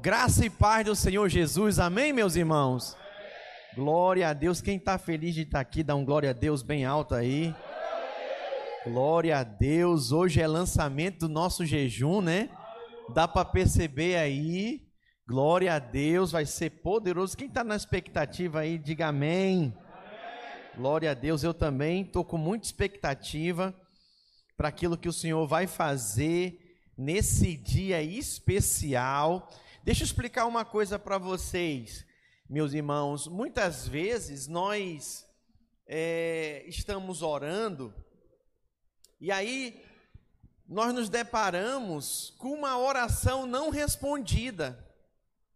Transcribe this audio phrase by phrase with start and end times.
[0.00, 2.96] Graça e paz do Senhor Jesus, amém, meus irmãos?
[3.74, 4.62] Glória a Deus.
[4.62, 7.54] Quem está feliz de estar tá aqui, dá um glória a Deus bem alto aí.
[8.86, 10.12] Glória a Deus.
[10.12, 12.48] Hoje é lançamento do nosso jejum, né?
[13.12, 14.80] Dá para perceber aí.
[15.28, 17.36] Glória a Deus, vai ser poderoso.
[17.36, 19.76] Quem está na expectativa aí, diga amém.
[20.74, 23.74] Glória a Deus, eu também estou com muita expectativa
[24.56, 26.58] para aquilo que o Senhor vai fazer
[26.96, 29.46] nesse dia especial.
[29.86, 32.04] Deixa eu explicar uma coisa para vocês,
[32.50, 33.28] meus irmãos.
[33.28, 35.24] Muitas vezes nós
[35.86, 37.94] é, estamos orando
[39.20, 39.80] e aí
[40.66, 44.76] nós nos deparamos com uma oração não respondida,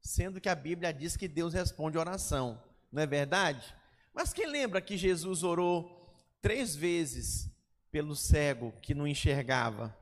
[0.01, 2.63] sendo que a Bíblia diz que Deus responde oração,
[2.93, 3.75] não é verdade?
[4.15, 7.51] Mas quem lembra que Jesus orou três vezes
[7.91, 9.93] pelo cego que não enxergava?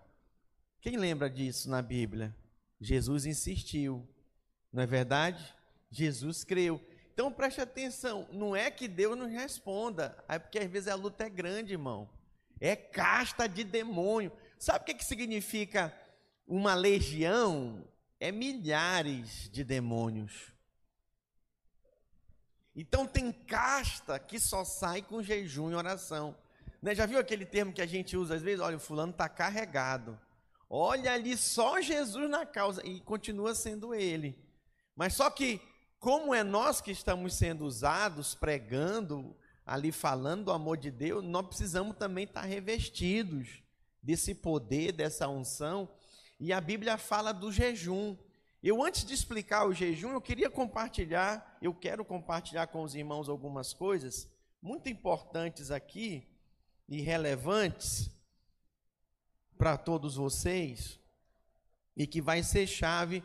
[0.82, 2.36] Quem lembra disso na Bíblia?
[2.78, 4.06] Jesus insistiu.
[4.72, 5.54] Não é verdade?
[5.90, 6.80] Jesus creu.
[7.12, 11.24] Então preste atenção, não é que Deus não responda, é porque às vezes a luta
[11.24, 12.08] é grande, irmão.
[12.60, 14.32] É casta de demônio.
[14.58, 15.92] Sabe o que, que significa
[16.46, 17.84] uma legião?
[18.20, 20.52] É milhares de demônios.
[22.74, 26.36] Então tem casta que só sai com jejum e oração.
[26.80, 26.94] Né?
[26.94, 28.60] Já viu aquele termo que a gente usa às vezes?
[28.60, 30.18] Olha, o fulano está carregado.
[30.70, 34.38] Olha ali só Jesus na causa e continua sendo ele.
[34.98, 35.60] Mas só que,
[36.00, 41.46] como é nós que estamos sendo usados, pregando, ali falando do amor de Deus, nós
[41.46, 43.62] precisamos também estar revestidos
[44.02, 45.88] desse poder, dessa unção.
[46.40, 48.16] E a Bíblia fala do jejum.
[48.60, 53.28] Eu, antes de explicar o jejum, eu queria compartilhar, eu quero compartilhar com os irmãos
[53.28, 54.28] algumas coisas
[54.60, 56.26] muito importantes aqui
[56.88, 58.10] e relevantes
[59.56, 60.98] para todos vocês
[61.96, 63.22] e que vai ser chave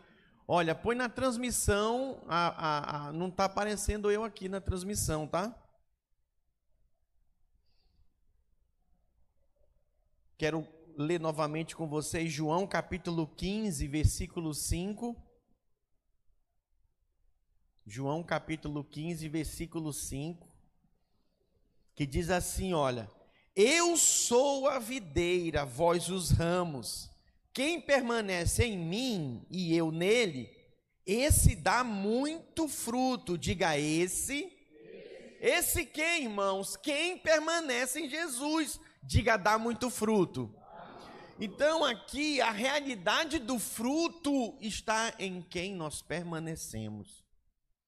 [0.55, 5.59] Olha, põe na transmissão, a, a, a não está aparecendo eu aqui na transmissão, tá?
[10.37, 15.15] Quero ler novamente com vocês João capítulo 15, versículo 5.
[17.83, 20.47] João capítulo 15, versículo 5.
[21.95, 23.09] Que diz assim: Olha,
[23.55, 27.11] eu sou a videira, vós os ramos.
[27.53, 30.49] Quem permanece em mim e eu nele,
[31.05, 33.37] esse dá muito fruto.
[33.37, 34.51] Diga esse.
[35.39, 36.77] Esse quem, irmãos?
[36.77, 40.53] Quem permanece em Jesus, diga dá muito fruto.
[41.39, 47.23] Então aqui a realidade do fruto está em quem nós permanecemos.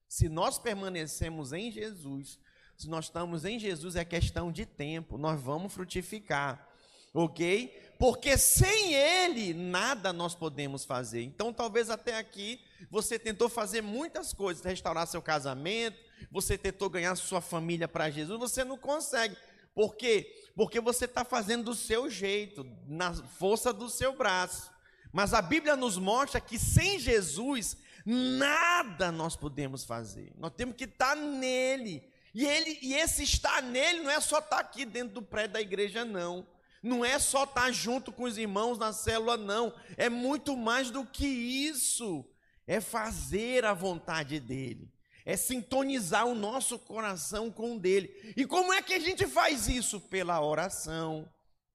[0.07, 2.39] Se nós permanecemos em Jesus,
[2.77, 6.67] se nós estamos em Jesus, é questão de tempo, nós vamos frutificar,
[7.13, 7.84] ok?
[7.97, 11.23] Porque sem Ele nada nós podemos fazer.
[11.23, 15.97] Então, talvez até aqui você tentou fazer muitas coisas, restaurar seu casamento,
[16.29, 19.35] você tentou ganhar sua família para Jesus, você não consegue.
[19.73, 20.43] Por quê?
[20.55, 24.71] Porque você está fazendo do seu jeito, na força do seu braço.
[25.11, 30.33] Mas a Bíblia nos mostra que sem Jesus nada nós podemos fazer.
[30.37, 32.03] Nós temos que estar nele.
[32.33, 35.61] E, ele, e esse estar nele não é só estar aqui dentro do prédio da
[35.61, 36.45] igreja, não
[36.85, 39.73] não é só estar junto com os irmãos na célula, não.
[39.97, 42.23] É muito mais do que isso.
[42.67, 44.91] É fazer a vontade dele.
[45.25, 48.33] É sintonizar o nosso coração com o dele.
[48.37, 49.99] E como é que a gente faz isso?
[49.99, 51.27] Pela oração,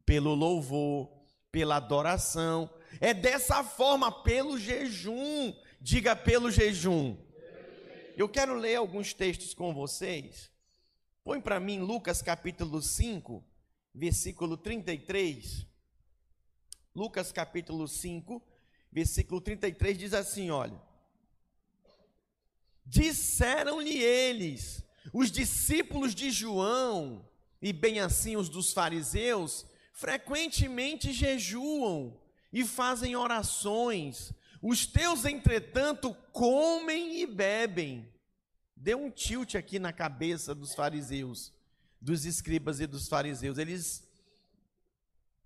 [0.07, 1.11] pelo louvor,
[1.51, 2.71] pela adoração.
[3.01, 5.53] É dessa forma, pelo jejum.
[5.81, 7.17] Diga pelo jejum.
[8.17, 10.53] Eu quero ler alguns textos com vocês.
[11.25, 13.45] Põe para mim Lucas capítulo 5,
[13.95, 15.67] versículo 33.
[16.95, 18.43] Lucas capítulo 5,
[18.91, 20.81] versículo 33 diz assim: olha.
[22.85, 27.29] Disseram-lhe eles, os discípulos de João,
[27.63, 32.21] e bem assim os dos fariseus, frequentemente jejuam
[32.53, 34.33] e fazem orações.
[34.61, 38.13] Os teus, entretanto, comem e bebem.
[38.75, 41.53] Deu um tilt aqui na cabeça dos fariseus
[42.01, 43.59] dos escribas e dos fariseus.
[43.59, 44.03] Eles,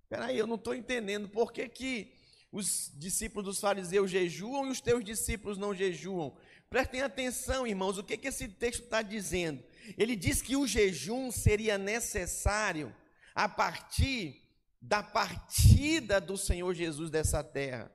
[0.07, 2.13] peraí, eu não estou entendendo por que, que
[2.51, 6.35] os discípulos dos fariseus jejuam e os teus discípulos não jejuam.
[6.69, 9.63] Prestem atenção, irmãos, o que, que esse texto está dizendo?
[9.97, 12.95] Ele diz que o jejum seria necessário
[13.33, 14.41] a partir
[14.81, 17.91] da partida do Senhor Jesus dessa terra,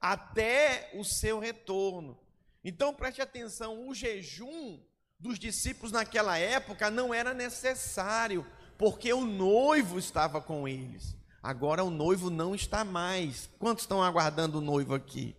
[0.00, 2.18] até o seu retorno.
[2.62, 4.80] Então preste atenção, o jejum
[5.18, 8.46] dos discípulos naquela época não era necessário,
[8.76, 11.16] porque o noivo estava com eles.
[11.42, 13.48] Agora o noivo não está mais.
[13.58, 15.36] Quantos estão aguardando o noivo aqui?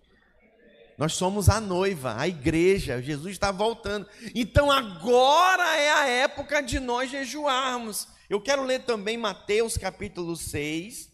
[0.97, 4.07] nós somos a noiva, a igreja, Jesus está voltando.
[4.33, 8.07] Então agora é a época de nós jejuarmos.
[8.29, 11.09] Eu quero ler também Mateus capítulo 6,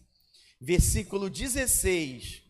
[0.60, 2.42] versículo 16.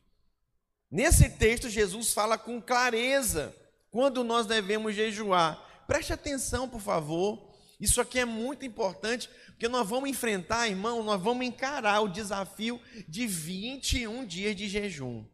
[0.90, 3.56] Nesse texto, Jesus fala com clareza
[3.90, 5.58] quando nós devemos jejuar.
[5.86, 7.52] Preste atenção, por favor.
[7.82, 12.80] Isso aqui é muito importante, porque nós vamos enfrentar, irmão, nós vamos encarar o desafio
[13.08, 15.24] de 21 dias de jejum.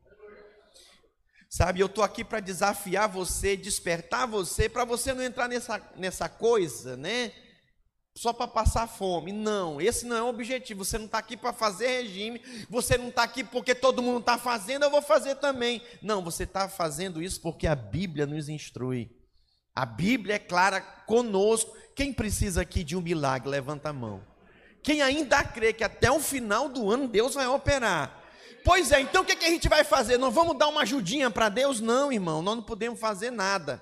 [1.51, 6.29] Sabe, eu estou aqui para desafiar você, despertar você, para você não entrar nessa, nessa
[6.29, 7.33] coisa, né?
[8.15, 9.31] Só para passar fome.
[9.31, 10.85] Não, esse não é o objetivo.
[10.85, 14.37] Você não está aqui para fazer regime, você não está aqui porque todo mundo está
[14.37, 15.83] fazendo, eu vou fazer também.
[16.03, 19.18] Não, você está fazendo isso porque a Bíblia nos instrui.
[19.79, 21.73] A Bíblia é clara conosco.
[21.95, 24.21] Quem precisa aqui de um milagre, levanta a mão.
[24.83, 28.19] Quem ainda crê que até o final do ano Deus vai operar,
[28.65, 30.19] Pois é, então o que, que a gente vai fazer?
[30.19, 31.81] Nós vamos dar uma ajudinha para Deus?
[31.81, 33.81] Não, irmão, nós não podemos fazer nada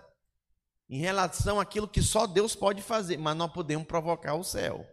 [0.89, 4.87] em relação àquilo que só Deus pode fazer, mas nós podemos provocar o céu.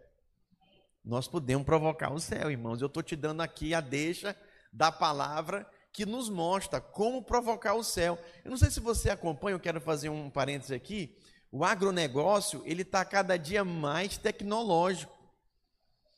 [1.04, 2.80] Nós podemos provocar o céu, irmãos.
[2.80, 4.34] Eu estou te dando aqui a deixa
[4.72, 8.18] da palavra que nos mostra como provocar o céu.
[8.44, 11.16] Eu não sei se você acompanha, eu quero fazer um parênteses aqui.
[11.52, 15.16] O agronegócio, ele está cada dia mais tecnológico.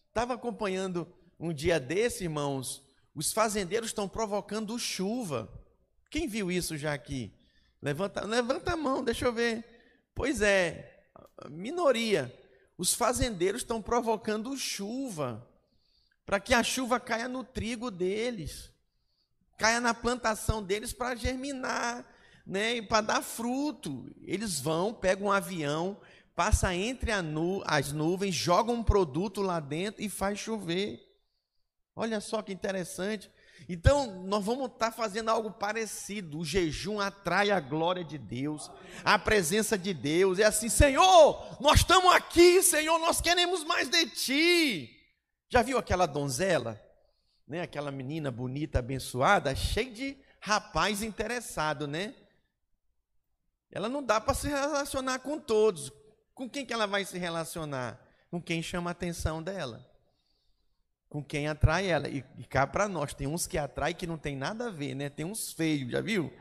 [0.08, 1.06] Estava acompanhando
[1.38, 2.82] um dia desse, irmãos,
[3.14, 5.52] os fazendeiros estão provocando chuva.
[6.08, 7.30] Quem viu isso já aqui?
[7.82, 9.62] Levanta, levanta a mão, deixa eu ver.
[10.14, 11.04] Pois é,
[11.50, 12.34] minoria.
[12.78, 15.46] Os fazendeiros estão provocando chuva
[16.24, 18.72] para que a chuva caia no trigo deles,
[19.56, 22.04] caia na plantação deles para germinar,
[22.46, 24.10] né, para dar fruto.
[24.22, 26.00] Eles vão, pegam um avião,
[26.34, 31.02] passa entre nu as nuvens, jogam um produto lá dentro e faz chover.
[31.94, 33.30] Olha só que interessante.
[33.68, 36.38] Então, nós vamos estar fazendo algo parecido.
[36.38, 38.70] O jejum atrai a glória de Deus,
[39.02, 40.38] a presença de Deus.
[40.38, 44.90] É assim, Senhor, nós estamos aqui, Senhor, nós queremos mais de Ti.
[45.48, 46.80] Já viu aquela donzela?
[47.46, 47.60] Né?
[47.60, 52.14] Aquela menina bonita, abençoada, cheia de rapaz interessado, né?
[53.70, 55.92] Ela não dá para se relacionar com todos.
[56.34, 58.00] Com quem que ela vai se relacionar?
[58.30, 59.96] Com quem chama a atenção dela
[61.08, 62.08] com quem atrai ela.
[62.08, 64.94] E, e cá para nós, tem uns que atrai que não tem nada a ver,
[64.94, 65.08] né?
[65.08, 66.32] Tem uns feios, já viu?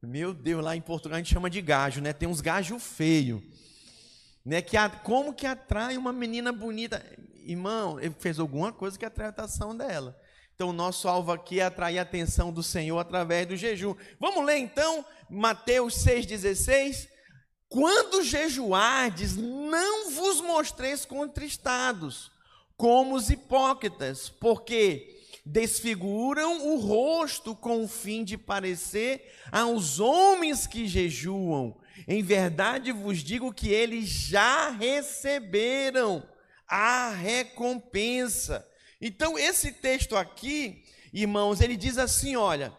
[0.00, 2.12] Meu Deus, lá em Portugal a gente chama de gajo, né?
[2.12, 3.42] Tem uns gajo feio.
[4.44, 4.60] Né?
[4.60, 7.04] Que como que atrai uma menina bonita?
[7.44, 10.18] Irmão, ele fez alguma coisa que atrai a atenção dela.
[10.54, 13.94] Então, o nosso alvo aqui é atrair a atenção do Senhor através do jejum.
[14.20, 17.08] Vamos ler então Mateus 6,16?
[17.68, 22.30] Quando jejuardes, não vos mostreis contristados,
[22.76, 30.86] como os hipócritas, porque desfiguram o rosto com o fim de parecer aos homens que
[30.86, 31.76] jejuam.
[32.06, 36.22] Em verdade vos digo que eles já receberam
[36.72, 38.66] a recompensa.
[39.00, 42.72] Então, esse texto aqui, irmãos, ele diz assim: olha,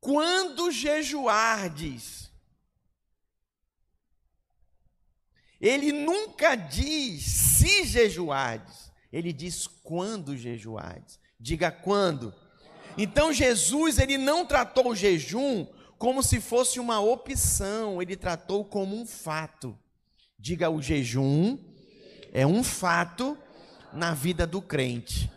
[0.00, 2.20] quando jejuardes,
[5.60, 11.20] Ele nunca diz se jejuardes, ele diz quando jejuardes.
[11.38, 12.34] Diga quando.
[12.96, 15.66] Então Jesus, ele não tratou o jejum
[15.98, 19.78] como se fosse uma opção, ele tratou como um fato.
[20.38, 21.58] Diga o jejum
[22.32, 23.36] é um fato
[23.92, 25.30] na vida do crente.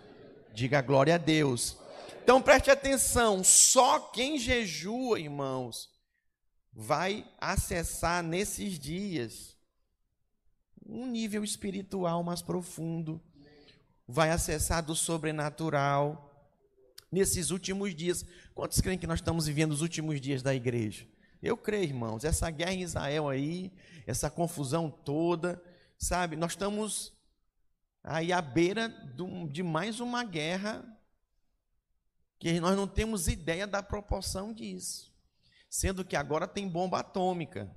[0.53, 1.77] Diga glória a Deus.
[2.23, 5.89] Então preste atenção, só quem jejua, irmãos,
[6.71, 9.57] vai acessar nesses dias
[10.85, 13.21] um nível espiritual mais profundo,
[14.07, 16.29] vai acessar do sobrenatural.
[17.12, 21.05] Nesses últimos dias, quantos creem que nós estamos vivendo os últimos dias da igreja?
[21.41, 23.71] Eu creio, irmãos, essa guerra em Israel aí,
[24.07, 25.62] essa confusão toda,
[26.03, 26.36] sabe?
[26.36, 27.13] Nós estamos
[28.03, 28.89] aí à beira
[29.50, 30.86] de mais uma guerra
[32.38, 35.13] que nós não temos ideia da proporção disso.
[35.69, 37.74] Sendo que agora tem bomba atômica.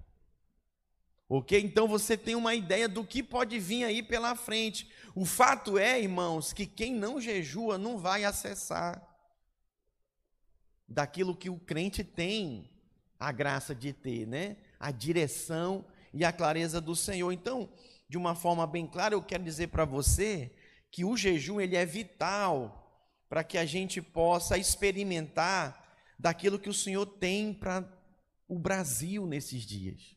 [1.29, 1.59] Ok?
[1.61, 4.91] Então você tem uma ideia do que pode vir aí pela frente.
[5.15, 9.03] O fato é, irmãos, que quem não jejua não vai acessar
[10.89, 12.71] daquilo que o crente tem
[13.19, 14.57] a graça de ter, né?
[14.79, 17.33] A direção e a clareza do Senhor.
[17.33, 17.69] Então,
[18.09, 20.55] de uma forma bem clara, eu quero dizer para você
[20.91, 22.83] que o jejum ele é vital
[23.29, 25.85] para que a gente possa experimentar
[26.19, 27.85] daquilo que o Senhor tem para
[28.49, 30.17] o Brasil nesses dias.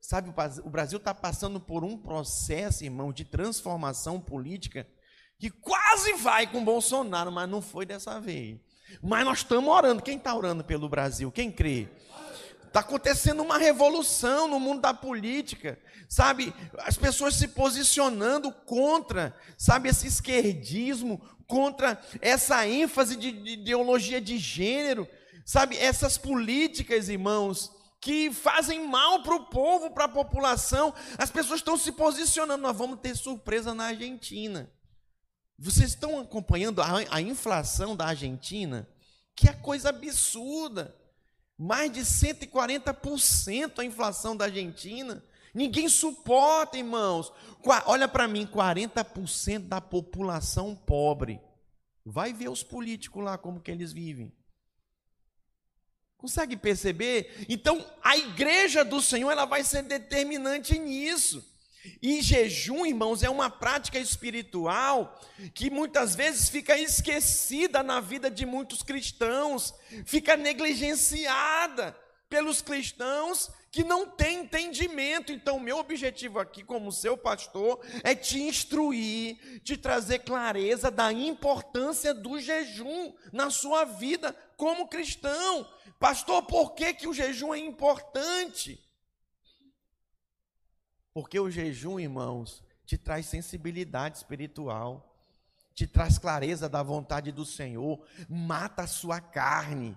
[0.00, 0.32] Sabe,
[0.64, 4.86] o Brasil está passando por um processo, irmão, de transformação política
[5.38, 8.58] que quase vai com Bolsonaro, mas não foi dessa vez.
[9.02, 10.02] Mas nós estamos orando.
[10.02, 11.32] Quem está orando pelo Brasil?
[11.32, 11.88] Quem crê?
[12.72, 16.54] Está acontecendo uma revolução no mundo da política, sabe?
[16.78, 24.38] As pessoas se posicionando contra, sabe, esse esquerdismo, contra essa ênfase de, de ideologia de
[24.38, 25.06] gênero,
[25.44, 25.76] sabe?
[25.76, 30.94] Essas políticas, irmãos, que fazem mal para o povo, para a população.
[31.18, 32.62] As pessoas estão se posicionando.
[32.62, 34.72] Nós vamos ter surpresa na Argentina.
[35.58, 38.88] Vocês estão acompanhando a, a inflação da Argentina?
[39.36, 40.96] Que é coisa absurda.
[41.64, 45.24] Mais de 140% a inflação da Argentina.
[45.54, 47.32] Ninguém suporta, irmãos.
[47.86, 51.40] Olha para mim, 40% da população pobre.
[52.04, 54.32] Vai ver os políticos lá como que eles vivem.
[56.16, 57.46] Consegue perceber?
[57.48, 61.48] Então, a igreja do Senhor, ela vai ser determinante nisso.
[62.00, 65.20] E jejum, irmãos, é uma prática espiritual
[65.54, 69.74] que muitas vezes fica esquecida na vida de muitos cristãos,
[70.04, 71.96] fica negligenciada
[72.28, 75.32] pelos cristãos que não têm entendimento.
[75.32, 82.14] Então, meu objetivo aqui, como seu pastor, é te instruir, te trazer clareza da importância
[82.14, 85.68] do jejum na sua vida como cristão.
[85.98, 88.78] Pastor, por que, que o jejum é importante?
[91.12, 95.16] Porque o jejum, irmãos, te traz sensibilidade espiritual,
[95.74, 99.96] te traz clareza da vontade do Senhor, mata a sua carne.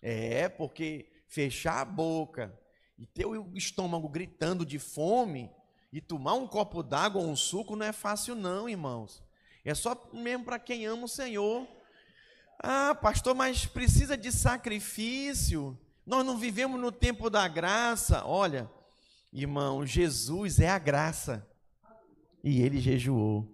[0.00, 2.52] É, porque fechar a boca
[2.98, 5.50] e ter o estômago gritando de fome
[5.92, 9.22] e tomar um copo d'água ou um suco não é fácil, não, irmãos.
[9.64, 11.66] É só mesmo para quem ama o Senhor.
[12.58, 15.78] Ah, pastor, mas precisa de sacrifício.
[16.04, 18.24] Nós não vivemos no tempo da graça.
[18.24, 18.68] Olha,
[19.32, 21.46] Irmão, Jesus é a graça.
[22.44, 23.48] E ele jejuou.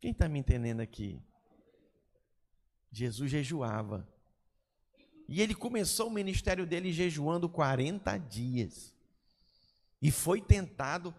[0.00, 1.20] Quem está me entendendo aqui?
[2.90, 4.08] Jesus jejuava.
[5.28, 8.94] E ele começou o ministério dele jejuando 40 dias.
[10.00, 11.14] E foi tentado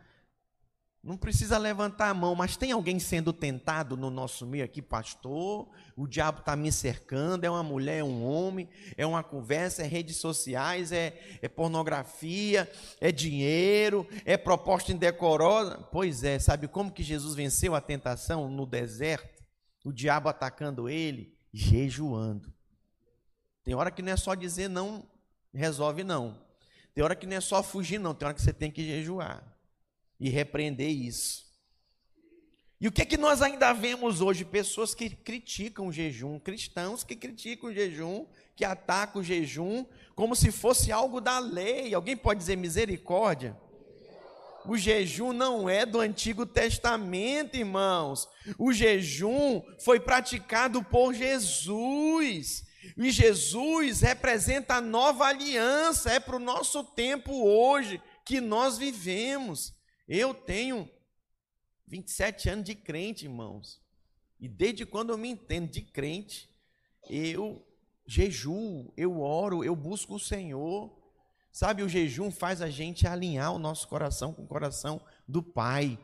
[1.08, 5.70] não precisa levantar a mão, mas tem alguém sendo tentado no nosso meio aqui, pastor?
[5.96, 9.88] O diabo está me cercando, é uma mulher, é um homem, é uma conversa, é
[9.88, 15.78] redes sociais, é, é pornografia, é dinheiro, é proposta indecorosa.
[15.78, 19.46] Pois é, sabe como que Jesus venceu a tentação no deserto?
[19.86, 22.54] O diabo atacando ele, jejuando.
[23.64, 25.08] Tem hora que não é só dizer não,
[25.54, 26.38] resolve não.
[26.94, 29.57] Tem hora que não é só fugir, não, tem hora que você tem que jejuar
[30.20, 31.46] e repreender isso.
[32.80, 34.46] E o que é que nós ainda vemos hoje?
[34.46, 40.36] Pessoas que criticam o jejum, cristãos que criticam o jejum, que atacam o jejum como
[40.36, 41.94] se fosse algo da lei.
[41.94, 43.58] Alguém pode dizer misericórdia?
[44.68, 48.28] O jejum não é do Antigo Testamento, irmãos.
[48.60, 52.64] O jejum foi praticado por Jesus.
[52.98, 59.77] E Jesus representa a nova aliança, é para o nosso tempo hoje que nós vivemos.
[60.08, 60.90] Eu tenho
[61.86, 63.82] 27 anos de crente, irmãos.
[64.40, 66.50] E desde quando eu me entendo de crente,
[67.10, 67.66] eu
[68.06, 70.96] jejuo, eu oro, eu busco o Senhor.
[71.52, 76.00] Sabe, o jejum faz a gente alinhar o nosso coração com o coração do Pai.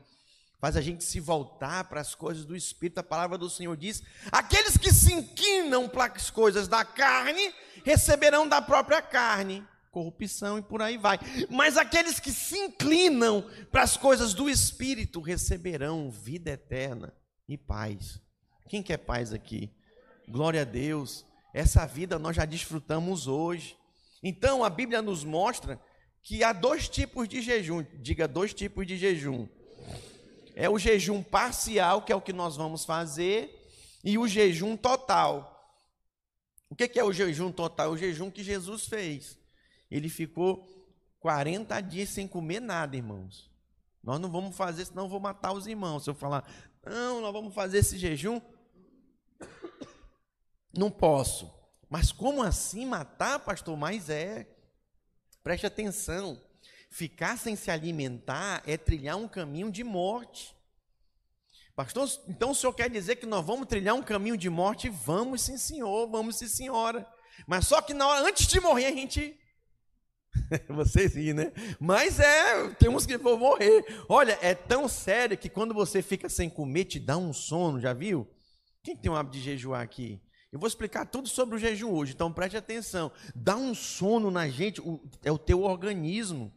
[0.60, 3.00] Faz a gente se voltar para as coisas do Espírito.
[3.00, 7.54] A palavra do Senhor diz: aqueles que se inclinam para as coisas da carne,
[7.86, 11.20] receberão da própria carne corrupção e por aí vai.
[11.50, 17.14] Mas aqueles que se inclinam para as coisas do Espírito receberão vida eterna
[17.48, 18.20] e paz.
[18.68, 19.72] Quem quer paz aqui?
[20.28, 21.24] Glória a Deus.
[21.54, 23.78] Essa vida nós já desfrutamos hoje.
[24.24, 25.80] Então a Bíblia nos mostra
[26.24, 27.86] que há dois tipos de jejum.
[28.02, 29.48] Diga dois tipos de jejum.
[30.56, 33.70] É o jejum parcial, que é o que nós vamos fazer,
[34.04, 35.52] e o jejum total.
[36.70, 37.92] O que é o jejum total?
[37.92, 39.43] O jejum que Jesus fez
[39.96, 40.68] ele ficou
[41.20, 43.52] 40 dias sem comer nada, irmãos.
[44.04, 46.04] Nós não vamos fazer, senão eu vou matar os irmãos.
[46.04, 46.44] Se eu falar,
[46.84, 48.42] não, nós vamos fazer esse jejum,
[50.76, 51.54] não posso.
[51.88, 53.78] Mas como assim matar, pastor?
[53.78, 54.48] Mas é.
[55.44, 56.42] Preste atenção.
[56.90, 60.56] Ficar sem se alimentar é trilhar um caminho de morte.
[61.76, 64.90] Pastor, então o senhor quer dizer que nós vamos trilhar um caminho de morte?
[64.90, 67.08] Vamos sim, senhor, vamos sim, senhora.
[67.46, 69.40] Mas só que na hora, antes de morrer, a gente
[70.70, 71.52] Vocês sim, né?
[71.80, 73.84] Mas é, temos que vão morrer.
[74.08, 77.94] Olha, é tão sério que quando você fica sem comer, te dá um sono, já
[77.94, 78.28] viu?
[78.84, 80.22] Quem tem o hábito de jejuar aqui?
[80.52, 83.12] Eu vou explicar tudo sobre o jejum hoje, então preste atenção.
[83.34, 84.82] Dá um sono na gente,
[85.24, 86.54] é o teu organismo.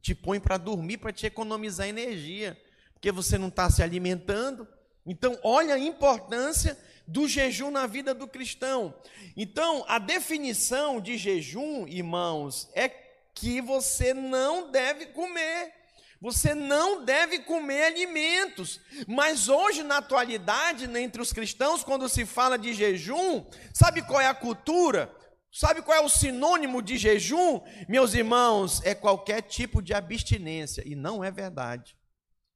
[0.00, 2.56] Te põe para dormir, para te economizar energia.
[2.92, 4.66] Porque você não está se alimentando.
[5.04, 8.94] Então, olha a importância do jejum na vida do cristão.
[9.36, 12.88] Então, a definição de jejum, irmãos, é
[13.36, 15.72] que você não deve comer.
[16.20, 18.80] Você não deve comer alimentos.
[19.06, 24.20] Mas hoje, na atualidade, né, entre os cristãos, quando se fala de jejum, sabe qual
[24.20, 25.14] é a cultura?
[25.52, 27.60] Sabe qual é o sinônimo de jejum?
[27.88, 30.82] Meus irmãos, é qualquer tipo de abstinência.
[30.86, 31.94] E não é verdade.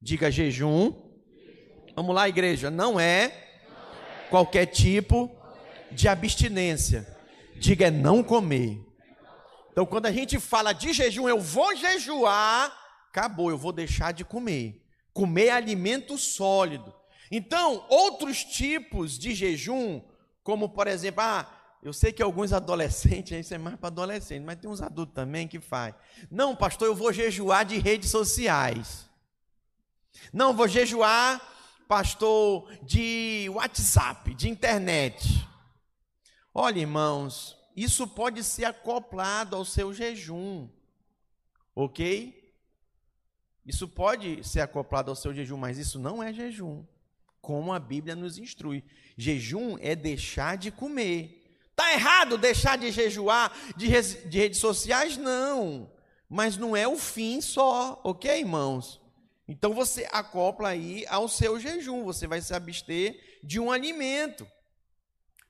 [0.01, 0.93] Diga jejum.
[1.95, 2.71] Vamos lá, igreja.
[2.71, 3.31] Não é
[4.31, 5.29] qualquer tipo
[5.91, 7.07] de abstinência.
[7.55, 8.90] Diga é não comer.
[9.71, 12.77] Então, quando a gente fala de jejum, eu vou jejuar,
[13.09, 14.85] acabou, eu vou deixar de comer.
[15.13, 16.93] Comer alimento sólido.
[17.31, 20.01] Então, outros tipos de jejum,
[20.43, 21.49] como por exemplo, ah,
[21.81, 25.47] eu sei que alguns adolescentes, isso é mais para adolescente, mas tem uns adultos também
[25.47, 25.95] que faz.
[26.29, 29.09] Não, pastor, eu vou jejuar de redes sociais.
[30.33, 31.41] Não, vou jejuar,
[31.87, 35.47] pastor, de WhatsApp, de internet.
[36.53, 40.69] Olha, irmãos, isso pode ser acoplado ao seu jejum.
[41.75, 42.53] OK?
[43.65, 46.83] Isso pode ser acoplado ao seu jejum, mas isso não é jejum,
[47.41, 48.83] como a Bíblia nos instrui.
[49.15, 51.41] Jejum é deixar de comer.
[51.69, 53.87] Está errado deixar de jejuar de,
[54.27, 55.17] de redes sociais?
[55.17, 55.91] Não.
[56.27, 59.01] Mas não é o fim só, ok, irmãos?
[59.47, 64.47] Então você acopla aí ao seu jejum, você vai se abster de um alimento.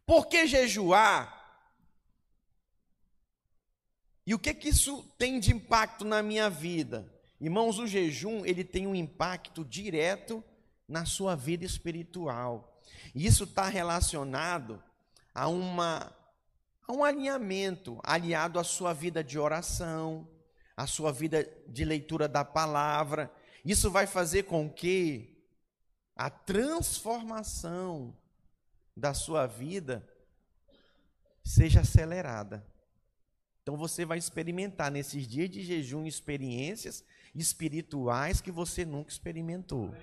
[0.06, 1.41] Por que jejuar?
[4.26, 7.12] E o que que isso tem de impacto na minha vida?
[7.40, 10.44] Irmãos, o jejum, ele tem um impacto direto
[10.88, 12.82] na sua vida espiritual.
[13.16, 14.82] E isso está relacionado
[15.34, 16.16] a uma
[16.88, 20.28] a um alinhamento aliado à sua vida de oração,
[20.76, 23.32] à sua vida de leitura da palavra.
[23.64, 25.42] Isso vai fazer com que
[26.16, 28.14] a transformação
[28.96, 30.06] da sua vida
[31.44, 32.66] seja acelerada.
[33.62, 39.94] Então você vai experimentar nesses dias de jejum experiências espirituais que você nunca experimentou.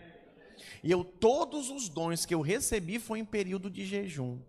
[0.82, 4.40] E eu todos os dons que eu recebi foi em período de jejum.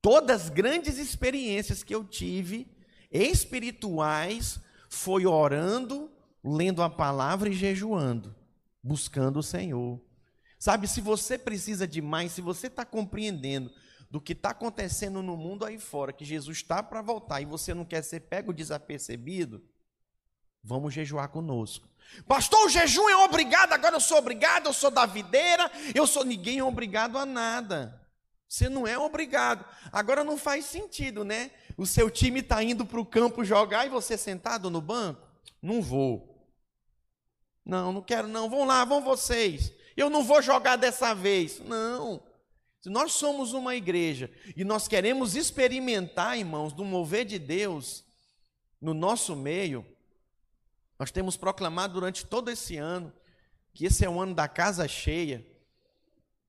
[0.00, 2.66] Todas as grandes experiências que eu tive
[3.10, 4.58] espirituais
[4.90, 6.10] foi orando,
[6.44, 8.34] lendo a palavra e jejuando,
[8.82, 10.00] buscando o Senhor.
[10.58, 13.72] Sabe, se você precisa de mais, se você está compreendendo
[14.12, 17.72] do que está acontecendo no mundo aí fora, que Jesus está para voltar e você
[17.72, 19.64] não quer ser pego desapercebido,
[20.62, 21.88] vamos jejuar conosco.
[22.28, 26.26] Pastor, o jejum é obrigado, agora eu sou obrigado, eu sou da videira, eu sou
[26.26, 28.06] ninguém é obrigado a nada.
[28.46, 29.64] Você não é obrigado.
[29.90, 31.50] Agora não faz sentido, né?
[31.74, 35.26] O seu time está indo para o campo jogar e você sentado no banco?
[35.62, 36.52] Não vou.
[37.64, 38.50] Não, não quero não.
[38.50, 39.72] Vão lá, vão vocês.
[39.96, 41.60] Eu não vou jogar dessa vez.
[41.60, 42.22] Não.
[42.82, 48.04] Se nós somos uma igreja e nós queremos experimentar, irmãos, do mover de Deus
[48.80, 49.86] no nosso meio,
[50.98, 53.12] nós temos proclamado durante todo esse ano
[53.72, 55.46] que esse é o ano da casa cheia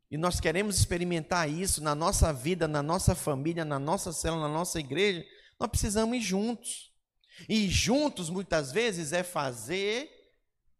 [0.09, 4.53] e nós queremos experimentar isso na nossa vida, na nossa família, na nossa célula, na
[4.53, 5.23] nossa igreja,
[5.59, 6.91] nós precisamos ir juntos.
[7.47, 10.09] E juntos, muitas vezes, é fazer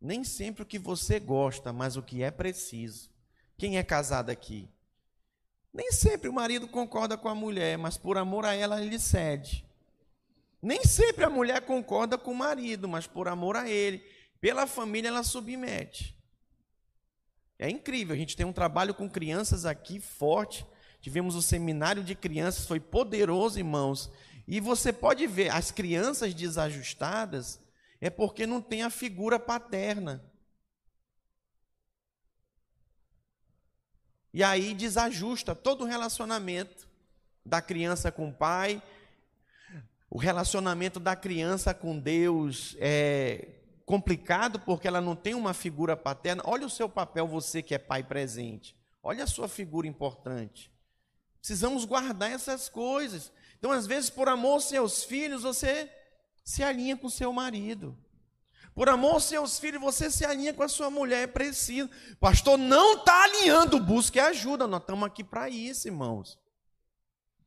[0.01, 3.09] nem sempre o que você gosta, mas o que é preciso.
[3.55, 4.69] Quem é casado aqui?
[5.73, 9.65] Nem sempre o marido concorda com a mulher, mas por amor a ela ele cede.
[10.61, 14.05] Nem sempre a mulher concorda com o marido, mas por amor a ele,
[14.39, 16.15] pela família ela submete.
[17.57, 20.65] É incrível, a gente tem um trabalho com crianças aqui forte.
[21.01, 24.11] Tivemos o um seminário de crianças, foi poderoso, irmãos.
[24.47, 27.59] E você pode ver, as crianças desajustadas
[27.99, 30.23] é porque não tem a figura paterna.
[34.33, 36.87] E aí desajusta todo o relacionamento
[37.45, 38.81] da criança com o pai,
[40.09, 43.47] o relacionamento da criança com Deus é
[43.85, 46.43] complicado porque ela não tem uma figura paterna.
[46.45, 48.75] Olha o seu papel, você que é pai presente.
[49.01, 50.71] Olha a sua figura importante.
[51.39, 53.31] Precisamos guardar essas coisas.
[53.57, 55.91] Então, às vezes, por amor aos seus filhos, você
[56.43, 57.97] se alinha com seu marido.
[58.73, 61.23] Por amor aos seus filhos, você se alinha com a sua mulher.
[61.23, 61.89] É preciso.
[62.19, 64.65] Pastor, não está alinhando, busque ajuda.
[64.65, 66.39] Nós estamos aqui para isso, irmãos.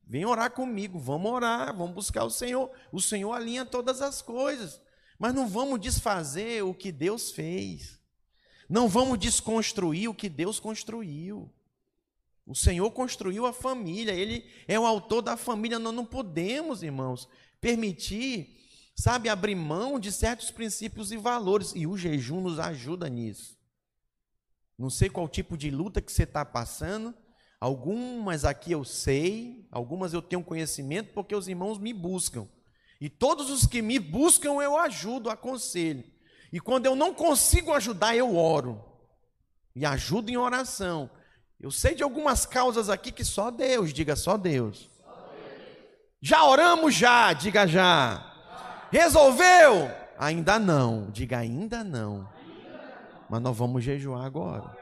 [0.07, 2.71] Vem orar comigo, vamos orar, vamos buscar o Senhor.
[2.93, 4.81] O Senhor alinha todas as coisas.
[5.19, 7.99] Mas não vamos desfazer o que Deus fez.
[8.69, 11.53] Não vamos desconstruir o que Deus construiu.
[12.47, 15.81] O Senhor construiu a família, Ele é o autor da família.
[15.81, 17.29] Nós não podemos, irmãos,
[17.61, 18.66] permitir,
[18.97, 21.73] sabe, abrir mão de certos princípios e valores.
[21.77, 23.57] E o jejum nos ajuda nisso.
[24.79, 27.15] Não sei qual tipo de luta que você está passando,
[27.61, 32.47] Algumas aqui eu sei, algumas eu tenho conhecimento porque os irmãos me buscam.
[33.01, 36.05] E todos os que me buscam eu ajudo, aconselho.
[36.53, 38.85] E quando eu não consigo ajudar, eu oro.
[39.75, 41.11] E ajudo em oração.
[41.59, 44.91] Eu sei de algumas causas aqui que só Deus, diga só Deus.
[46.21, 48.26] Já oramos já, diga já.
[48.97, 49.91] Resolveu?
[50.19, 52.27] Ainda não, diga ainda não.
[53.29, 54.75] Mas nós vamos jejuar agora.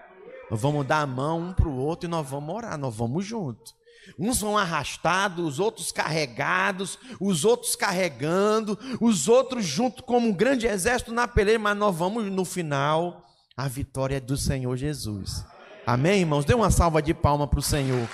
[0.49, 3.27] Nós vamos dar a mão um para o outro e nós vamos orar, nós vamos
[3.27, 3.75] juntos.
[4.17, 10.69] Uns vão arrastados, os outros carregados, os outros carregando, os outros junto como um grande
[10.69, 15.45] exército na peleia, mas nós vamos no final, a vitória é do Senhor Jesus.
[15.85, 16.45] Amém, irmãos?
[16.45, 18.09] Dê uma salva de palma para o Senhor.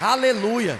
[0.00, 0.78] Aleluia.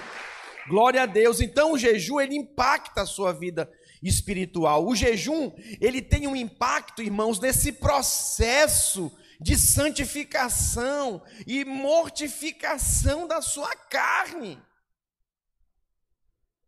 [0.69, 1.41] Glória a Deus.
[1.41, 3.71] Então o jejum ele impacta a sua vida
[4.03, 4.87] espiritual.
[4.87, 13.75] O jejum, ele tem um impacto, irmãos, nesse processo de santificação e mortificação da sua
[13.75, 14.59] carne.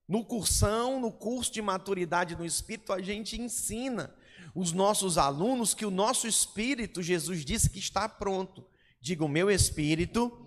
[0.07, 4.15] No cursão, no curso de maturidade no espírito, a gente ensina
[4.55, 8.67] os nossos alunos que o nosso espírito, Jesus disse que está pronto.
[9.01, 10.47] Diga, o meu espírito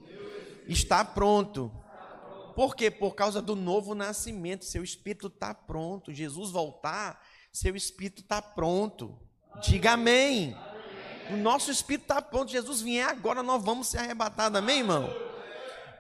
[0.68, 1.72] está pronto.
[2.62, 2.92] Por quê?
[2.92, 4.66] Por causa do novo nascimento.
[4.66, 6.14] Seu espírito está pronto.
[6.14, 7.20] Jesus voltar,
[7.52, 9.18] seu espírito está pronto.
[9.64, 10.56] Diga amém.
[11.32, 12.52] O nosso espírito está pronto.
[12.52, 14.60] Jesus vier agora, nós vamos ser arrebatados.
[14.60, 15.12] Amém, irmão?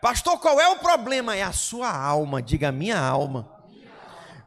[0.04, 1.36] Pastor, qual é o problema?
[1.36, 2.43] É a sua alma.
[2.43, 3.52] Diga minha alma.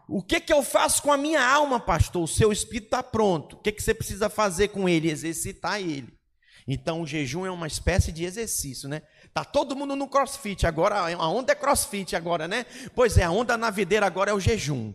[0.07, 2.23] O que, que eu faço com a minha alma, pastor?
[2.23, 3.57] O seu espírito está pronto.
[3.57, 5.11] O que, que você precisa fazer com ele?
[5.11, 6.17] Exercitar ele.
[6.65, 9.03] Então o jejum é uma espécie de exercício, né?
[9.35, 12.65] Tá todo mundo no crossfit agora, a onda é crossfit agora, né?
[12.95, 14.95] Pois é, a onda na videira agora é o jejum.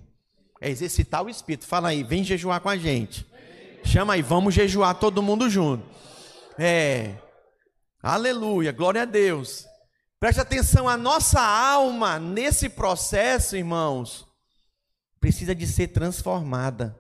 [0.62, 1.67] É exercitar o espírito.
[1.67, 3.28] Fala aí, vem jejuar com a gente.
[3.84, 5.84] Chama aí, vamos jejuar todo mundo junto.
[6.58, 7.15] É.
[8.02, 9.65] Aleluia, glória a Deus.
[10.21, 14.25] Preste atenção, a nossa alma nesse processo, irmãos,
[15.19, 16.97] precisa de ser transformada.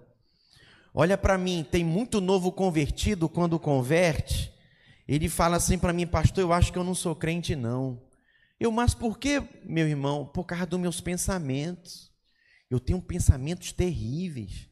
[0.93, 4.53] Olha para mim, tem muito novo convertido quando converte.
[5.11, 7.99] Ele fala assim para mim, pastor, eu acho que eu não sou crente não.
[8.59, 10.23] Eu, mas por que, meu irmão?
[10.23, 12.13] Por causa dos meus pensamentos.
[12.69, 14.69] Eu tenho pensamentos terríveis.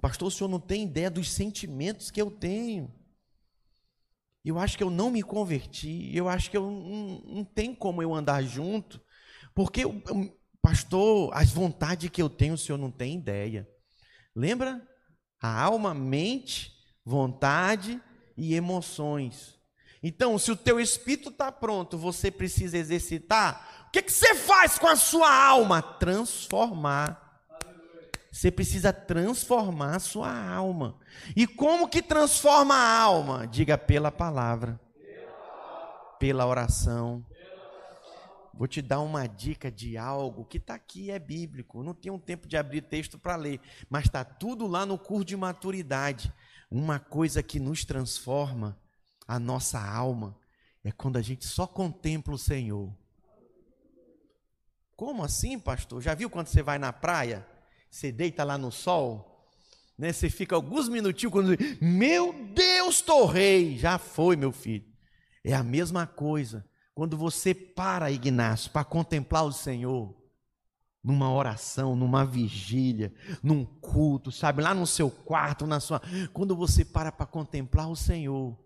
[0.00, 2.90] Pastor, o senhor não tem ideia dos sentimentos que eu tenho.
[4.42, 6.10] Eu acho que eu não me converti.
[6.16, 8.98] Eu acho que eu não, não tem como eu andar junto.
[9.54, 9.82] Porque,
[10.62, 13.68] pastor, as vontades que eu tenho, o senhor não tem ideia.
[14.34, 14.82] Lembra?
[15.38, 16.73] A alma, mente,
[17.04, 18.00] vontade
[18.36, 19.58] e emoções.
[20.02, 23.86] Então, se o teu espírito está pronto, você precisa exercitar.
[23.88, 25.80] O que, que você faz com a sua alma?
[25.80, 27.24] Transformar.
[28.30, 30.98] Você precisa transformar a sua alma.
[31.36, 33.46] E como que transforma a alma?
[33.46, 34.80] Diga pela palavra,
[36.18, 37.24] pela oração.
[38.52, 41.82] Vou te dar uma dica de algo que está aqui, é bíblico.
[41.82, 45.36] não tenho tempo de abrir texto para ler, mas está tudo lá no curso de
[45.36, 46.32] maturidade.
[46.70, 48.78] Uma coisa que nos transforma
[49.26, 50.36] a nossa alma
[50.82, 52.92] é quando a gente só contempla o Senhor.
[54.96, 56.00] Como assim, pastor?
[56.02, 57.46] Já viu quando você vai na praia?
[57.90, 59.48] Você deita lá no sol,
[59.96, 60.12] né?
[60.12, 64.86] Você fica alguns minutinhos quando meu Deus, torrei, já foi, meu filho.
[65.42, 70.14] É a mesma coisa quando você para, Ignácio, para contemplar o Senhor,
[71.04, 73.12] numa oração, numa vigília,
[73.42, 76.00] num culto, sabe, lá no seu quarto, na sua,
[76.32, 78.58] quando você para para contemplar o Senhor.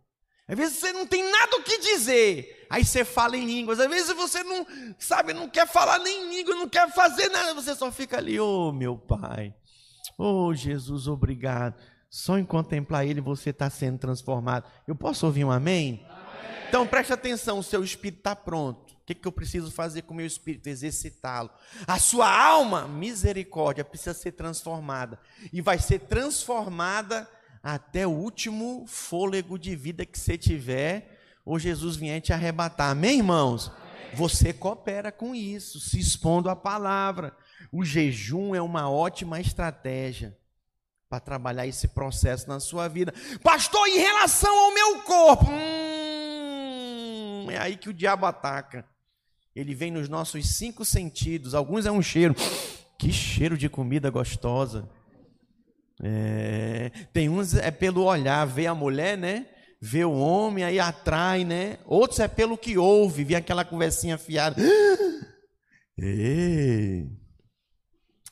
[0.46, 3.80] Às vezes você não tem nada o que dizer, aí você fala em línguas.
[3.80, 4.64] Às vezes você não,
[4.98, 8.72] sabe, não quer falar nem língua, não quer fazer nada, você só fica ali, oh
[8.72, 9.52] meu Pai,
[10.16, 11.74] oh Jesus, obrigado.
[12.08, 14.64] Só em contemplar Ele você está sendo transformado.
[14.86, 16.06] Eu posso ouvir um amém?
[16.08, 16.66] amém.
[16.68, 18.87] Então preste atenção, o seu espírito está pronto.
[19.08, 20.66] Que, que eu preciso fazer com o meu espírito?
[20.66, 21.48] Exercitá-lo.
[21.86, 25.18] A sua alma, misericórdia, precisa ser transformada.
[25.50, 27.26] E vai ser transformada
[27.62, 32.90] até o último fôlego de vida que você tiver, ou Jesus vier te arrebatar.
[32.90, 33.68] Amém, irmãos?
[33.68, 34.14] Amém.
[34.14, 37.34] Você coopera com isso, se expondo à palavra.
[37.72, 40.36] O jejum é uma ótima estratégia
[41.08, 43.14] para trabalhar esse processo na sua vida.
[43.42, 48.84] Pastor, em relação ao meu corpo, hum, é aí que o diabo ataca.
[49.58, 51.52] Ele vem nos nossos cinco sentidos.
[51.52, 52.32] Alguns é um cheiro.
[52.96, 54.88] Que cheiro de comida gostosa.
[56.00, 59.48] É, tem uns é pelo olhar, vê a mulher, né?
[59.80, 61.78] Vê o homem, aí atrai, né?
[61.86, 64.62] Outros é pelo que ouve, vê aquela conversinha fiada.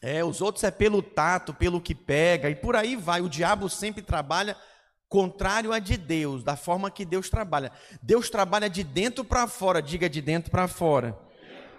[0.02, 3.20] É, os outros é pelo tato, pelo que pega, e por aí vai.
[3.20, 4.56] O diabo sempre trabalha
[5.08, 7.72] contrário a de Deus, da forma que Deus trabalha.
[8.02, 11.18] Deus trabalha de dentro para fora, diga de dentro para fora.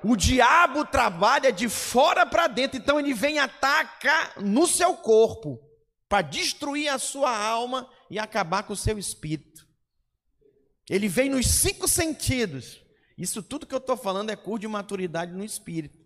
[0.04, 5.60] O diabo trabalha de fora para dentro, então ele vem atacar no seu corpo
[6.08, 9.68] para destruir a sua alma e acabar com o seu espírito.
[10.90, 12.82] Ele vem nos cinco sentidos.
[13.18, 15.98] Isso tudo que eu estou falando é curso de maturidade no espírito.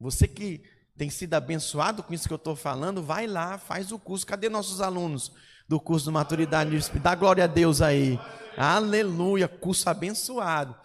[0.00, 0.64] Você que
[0.96, 4.26] tem sido abençoado com isso que eu estou falando, vai lá, faz o curso.
[4.26, 5.30] Cadê nossos alunos
[5.72, 6.76] do curso de maturidade?
[7.00, 8.20] Dá glória a Deus aí.
[8.58, 10.76] Aleluia, curso abençoado.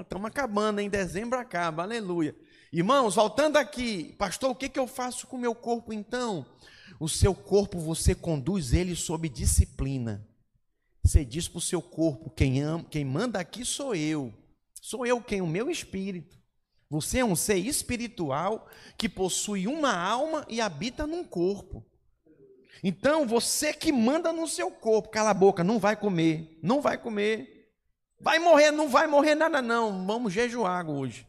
[0.00, 2.34] Estamos acabando, em dezembro acaba, aleluia.
[2.72, 6.44] Irmãos, voltando aqui, pastor, o que, que eu faço com o meu corpo então?
[6.98, 10.26] O seu corpo, você conduz ele sob disciplina.
[11.04, 14.34] Você diz para o seu corpo: quem, ama, quem manda aqui sou eu.
[14.82, 15.40] Sou eu quem?
[15.40, 16.36] O meu espírito.
[16.90, 21.87] Você é um ser espiritual que possui uma alma e habita num corpo.
[22.82, 26.96] Então, você que manda no seu corpo, cala a boca, não vai comer, não vai
[26.96, 27.58] comer,
[28.20, 30.04] Vai morrer, não vai morrer nada não.
[30.04, 31.26] Vamos jejuar hoje.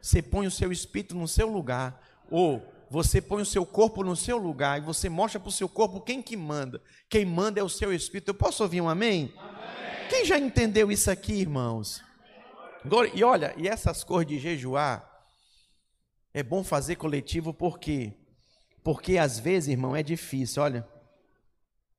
[0.00, 4.16] Você põe o seu espírito no seu lugar, ou você põe o seu corpo no
[4.16, 6.82] seu lugar e você mostra para o seu corpo quem que manda.
[7.08, 8.30] Quem manda é o seu espírito.
[8.30, 9.32] Eu posso ouvir um amém?
[9.38, 10.08] amém.
[10.10, 12.02] Quem já entendeu isso aqui, irmãos?
[13.14, 15.08] E olha, e essas cores de jejuar
[16.34, 18.12] é bom fazer coletivo por quê?
[18.82, 20.88] Porque às vezes, irmão, é difícil, olha,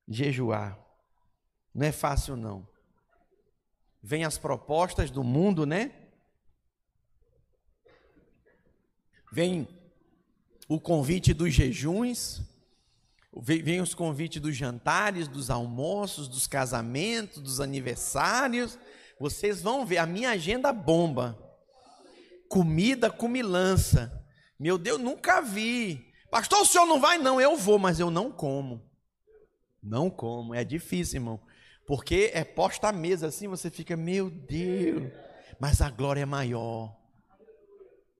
[0.06, 0.78] jejuar.
[1.74, 2.66] Não é fácil não
[4.04, 5.90] vem as propostas do mundo, né?
[9.32, 9.66] Vem
[10.68, 12.42] o convite dos jejuns,
[13.34, 18.78] vem, os convites dos jantares, dos almoços, dos casamentos, dos aniversários.
[19.18, 21.38] Vocês vão ver, a minha agenda bomba.
[22.46, 24.22] Comida comilança.
[24.60, 26.12] Meu Deus, nunca vi.
[26.34, 27.16] Pastor, o senhor não vai?
[27.16, 28.82] Não, eu vou, mas eu não como.
[29.80, 31.40] Não como, é difícil, irmão.
[31.86, 35.12] Porque é posta à mesa assim, você fica, meu Deus,
[35.60, 36.92] mas a glória é maior.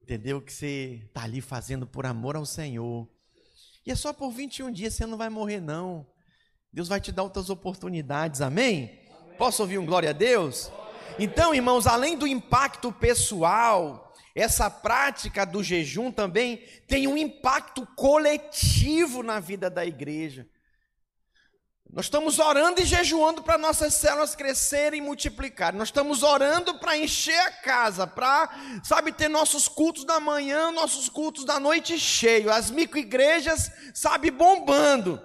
[0.01, 0.41] Entendeu?
[0.41, 3.09] Que você está ali fazendo por amor ao Senhor.
[3.85, 6.07] E é só por 21 dias, você não vai morrer, não.
[6.73, 8.97] Deus vai te dar outras oportunidades, amém?
[9.37, 10.71] Posso ouvir um glória a Deus?
[11.19, 14.04] Então, irmãos, além do impacto pessoal,
[14.35, 16.57] essa prática do jejum também
[16.89, 20.49] tem um impacto coletivo na vida da igreja.
[21.89, 25.79] Nós estamos orando e jejuando para nossas células crescerem e multiplicarem.
[25.79, 31.09] Nós estamos orando para encher a casa, para, sabe, ter nossos cultos da manhã, nossos
[31.09, 35.23] cultos da noite cheio, as microigrejas, sabe, bombando.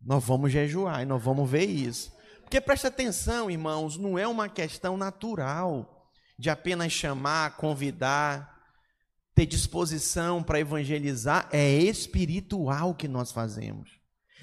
[0.00, 2.16] Nós vamos jejuar e nós vamos ver isso.
[2.42, 5.97] Porque presta atenção, irmãos, não é uma questão natural
[6.38, 8.56] de apenas chamar, convidar,
[9.34, 13.98] ter disposição para evangelizar, é espiritual que nós fazemos.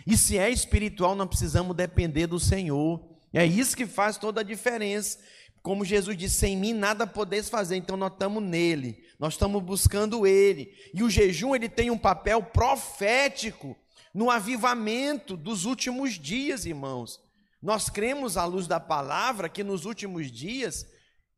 [0.05, 3.03] E se é espiritual, não precisamos depender do Senhor.
[3.33, 5.19] É isso que faz toda a diferença.
[5.61, 10.27] Como Jesus disse, sem mim nada podeis fazer, então nós estamos nele, nós estamos buscando
[10.27, 10.71] ele.
[10.93, 13.75] E o jejum ele tem um papel profético
[14.13, 17.19] no avivamento dos últimos dias, irmãos.
[17.61, 20.85] Nós cremos à luz da palavra que nos últimos dias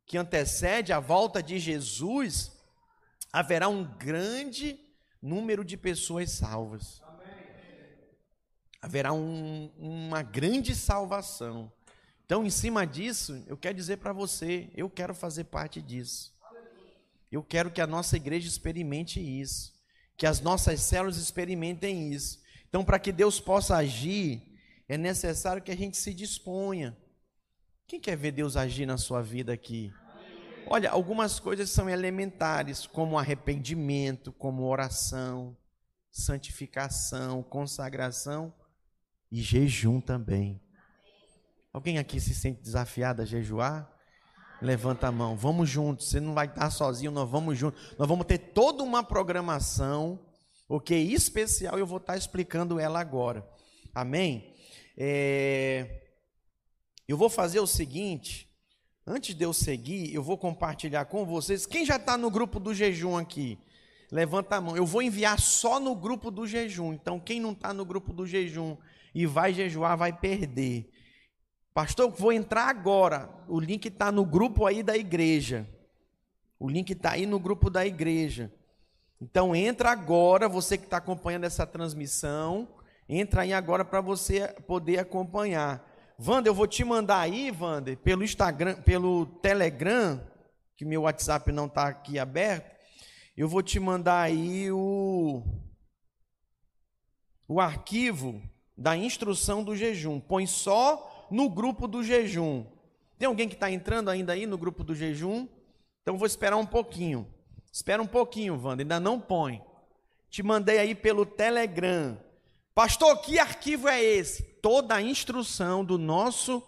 [0.08, 2.50] que antecede a volta de Jesus,
[3.32, 4.80] haverá um grande
[5.22, 7.00] número de pessoas salvas
[8.80, 11.72] haverá um, uma grande salvação.
[12.24, 16.36] Então, em cima disso, eu quero dizer para você, eu quero fazer parte disso.
[17.30, 19.72] Eu quero que a nossa igreja experimente isso,
[20.16, 22.40] que as nossas células experimentem isso.
[22.68, 24.42] Então, para que Deus possa agir,
[24.88, 26.96] é necessário que a gente se disponha.
[27.88, 29.90] Quem quer ver Deus agir na sua vida aqui?
[30.66, 35.56] Olha, algumas coisas são elementares, como arrependimento, como oração,
[36.10, 38.52] santificação, consagração
[39.32, 40.60] e jejum também.
[41.72, 43.90] Alguém aqui se sente desafiado a jejuar?
[44.60, 46.10] Levanta a mão, vamos juntos.
[46.10, 47.96] Você não vai estar sozinho, nós vamos juntos.
[47.98, 50.20] Nós vamos ter toda uma programação,
[50.68, 51.10] ok?
[51.10, 53.48] Especial, eu vou estar explicando ela agora.
[53.94, 54.54] Amém?
[54.94, 56.07] É...
[57.08, 58.46] Eu vou fazer o seguinte.
[59.06, 61.64] Antes de eu seguir, eu vou compartilhar com vocês.
[61.64, 63.58] Quem já está no grupo do jejum aqui?
[64.12, 64.76] Levanta a mão.
[64.76, 66.92] Eu vou enviar só no grupo do jejum.
[66.92, 68.76] Então, quem não está no grupo do jejum
[69.14, 70.90] e vai jejuar, vai perder.
[71.72, 73.30] Pastor, vou entrar agora.
[73.48, 75.66] O link está no grupo aí da igreja.
[76.60, 78.52] O link está aí no grupo da igreja.
[79.18, 82.68] Então entra agora, você que está acompanhando essa transmissão,
[83.08, 85.87] entra aí agora para você poder acompanhar.
[86.20, 90.20] Wander, eu vou te mandar aí, Wander, pelo Instagram, pelo Telegram,
[90.76, 92.76] que meu WhatsApp não está aqui aberto,
[93.36, 95.44] eu vou te mandar aí o,
[97.46, 98.42] o arquivo
[98.76, 100.18] da instrução do jejum.
[100.18, 102.66] Põe só no grupo do jejum.
[103.16, 105.46] Tem alguém que está entrando ainda aí no grupo do jejum?
[106.02, 107.32] Então vou esperar um pouquinho.
[107.72, 109.62] Espera um pouquinho, Wanda, ainda não põe.
[110.28, 112.18] Te mandei aí pelo Telegram.
[112.74, 114.47] Pastor, que arquivo é esse?
[114.60, 116.62] Toda a instrução do nosso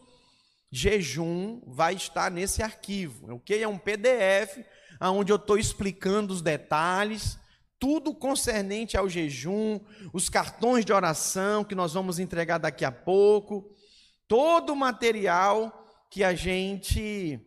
[0.71, 3.63] jejum vai estar nesse arquivo, ok?
[3.63, 4.65] É um PDF
[5.01, 7.39] onde eu estou explicando os detalhes,
[7.79, 9.81] tudo concernente ao jejum,
[10.13, 13.71] os cartões de oração que nós vamos entregar daqui a pouco,
[14.29, 15.77] todo o material
[16.11, 17.41] que a gente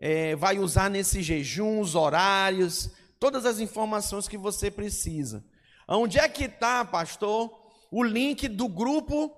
[0.00, 2.90] é, vai usar nesse jejum, os horários,
[3.20, 5.44] todas as informações que você precisa.
[5.86, 7.50] Onde é que está, pastor,
[7.90, 9.36] o link do grupo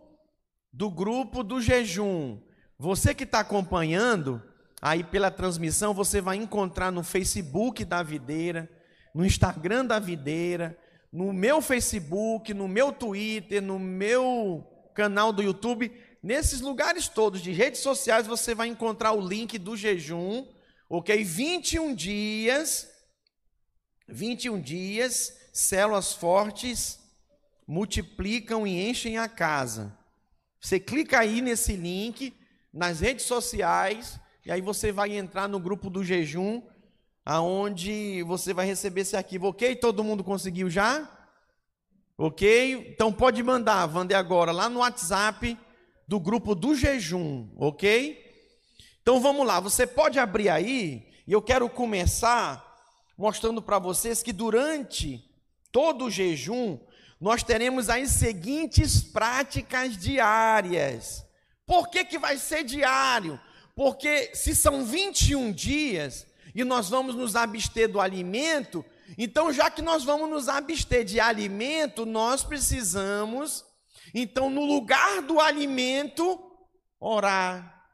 [0.73, 2.41] do grupo do jejum?
[2.79, 4.43] Você que está acompanhando
[4.81, 8.69] aí pela transmissão, você vai encontrar no Facebook da Videira,
[9.15, 10.77] no Instagram da Videira,
[11.13, 17.53] no meu Facebook, no meu Twitter, no meu canal do YouTube, nesses lugares todos de
[17.53, 20.47] redes sociais você vai encontrar o link do jejum,
[20.89, 21.23] ok?
[21.23, 22.89] 21 dias,
[24.09, 26.99] 21 dias, células fortes
[27.67, 29.97] multiplicam e enchem a casa.
[30.63, 32.33] Você clica aí nesse link,
[32.73, 36.63] nas redes sociais, e aí você vai entrar no grupo do jejum,
[37.25, 39.49] aonde você vai receber esse arquivo.
[39.49, 39.75] Ok?
[39.75, 41.11] Todo mundo conseguiu já?
[42.17, 42.93] Ok?
[42.95, 45.59] Então pode mandar, Wander, agora, lá no WhatsApp
[46.07, 48.23] do grupo do jejum, ok?
[49.01, 52.65] Então vamos lá, você pode abrir aí, e eu quero começar
[53.19, 55.29] mostrando para vocês que durante
[55.73, 56.79] todo o jejum,
[57.23, 61.25] nós teremos as seguintes práticas diárias.
[61.65, 63.41] Por que, que vai ser diário?
[63.77, 68.85] Porque se são 21 dias e nós vamos nos abster do alimento,
[69.17, 73.65] então já que nós vamos nos abster de alimento, nós precisamos,
[74.13, 76.41] então no lugar do alimento,
[76.99, 77.87] orar,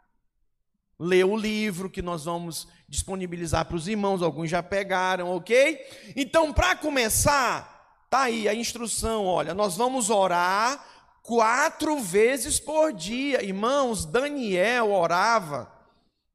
[0.98, 5.86] ler o livro que nós vamos disponibilizar para os irmãos, alguns já pegaram, ok?
[6.16, 7.77] Então, para começar,
[8.08, 10.84] tá aí a instrução, olha, nós vamos orar
[11.22, 13.44] quatro vezes por dia.
[13.44, 15.70] Irmãos, Daniel orava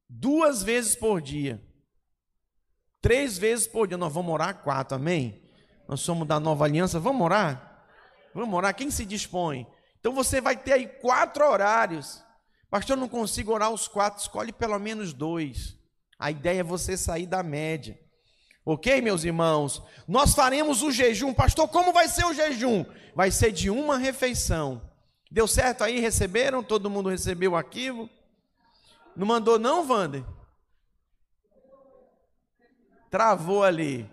[0.08, 1.60] duas vezes por dia.
[3.00, 3.98] Três vezes por dia.
[3.98, 5.42] Nós vamos orar quatro, amém?
[5.88, 7.84] Nós somos da nova aliança, vamos orar?
[8.34, 8.74] Vamos orar?
[8.74, 9.66] Quem se dispõe?
[9.98, 12.22] Então você vai ter aí quatro horários.
[12.70, 15.76] Pastor, eu não consigo orar os quatro, escolhe pelo menos dois.
[16.18, 17.98] A ideia é você sair da média.
[18.64, 19.82] Ok, meus irmãos?
[20.08, 21.34] Nós faremos o jejum.
[21.34, 22.86] Pastor, como vai ser o jejum?
[23.14, 24.80] Vai ser de uma refeição.
[25.30, 26.00] Deu certo aí?
[26.00, 26.62] Receberam?
[26.62, 28.08] Todo mundo recebeu o arquivo?
[29.14, 30.24] Não mandou, não, Wander?
[33.10, 34.10] Travou ali.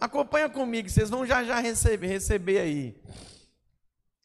[0.00, 3.02] Acompanha comigo, vocês vão já já receber, receber aí.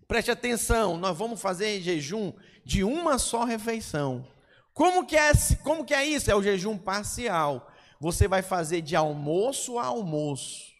[0.08, 2.32] Preste atenção, nós vamos fazer jejum
[2.64, 4.26] de uma só refeição.
[4.74, 5.32] Como que é,
[5.64, 6.32] como que é isso?
[6.32, 7.70] É o jejum parcial.
[8.00, 10.74] Você vai fazer de almoço a almoço,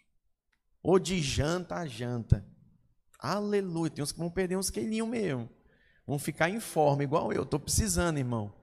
[0.84, 2.46] ou de janta a janta.
[3.20, 3.90] Aleluia.
[3.90, 5.50] Tem uns que vão perder uns quilinhos mesmo.
[6.06, 7.44] Vão ficar em forma, igual eu.
[7.44, 8.54] Estou precisando, irmão.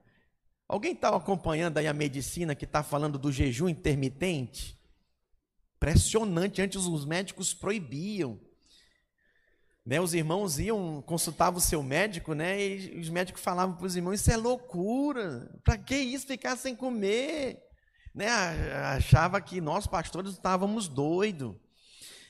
[0.67, 4.79] Alguém está acompanhando aí a medicina que está falando do jejum intermitente?
[5.75, 6.61] Impressionante.
[6.61, 8.39] Antes os médicos proibiam.
[9.85, 12.57] Né, os irmãos iam, consultavam o seu médico, né?
[12.65, 15.53] E os médicos falavam para os irmãos: Isso é loucura.
[15.61, 17.61] Para que isso ficar sem comer?
[18.13, 18.27] Né,
[18.95, 21.55] achava que nós pastores estávamos doidos.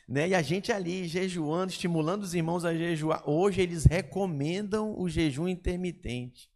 [0.08, 0.30] Né?
[0.30, 3.28] E a gente ali jejuando, estimulando os irmãos a jejuar.
[3.30, 6.50] Hoje eles recomendam o jejum intermitente.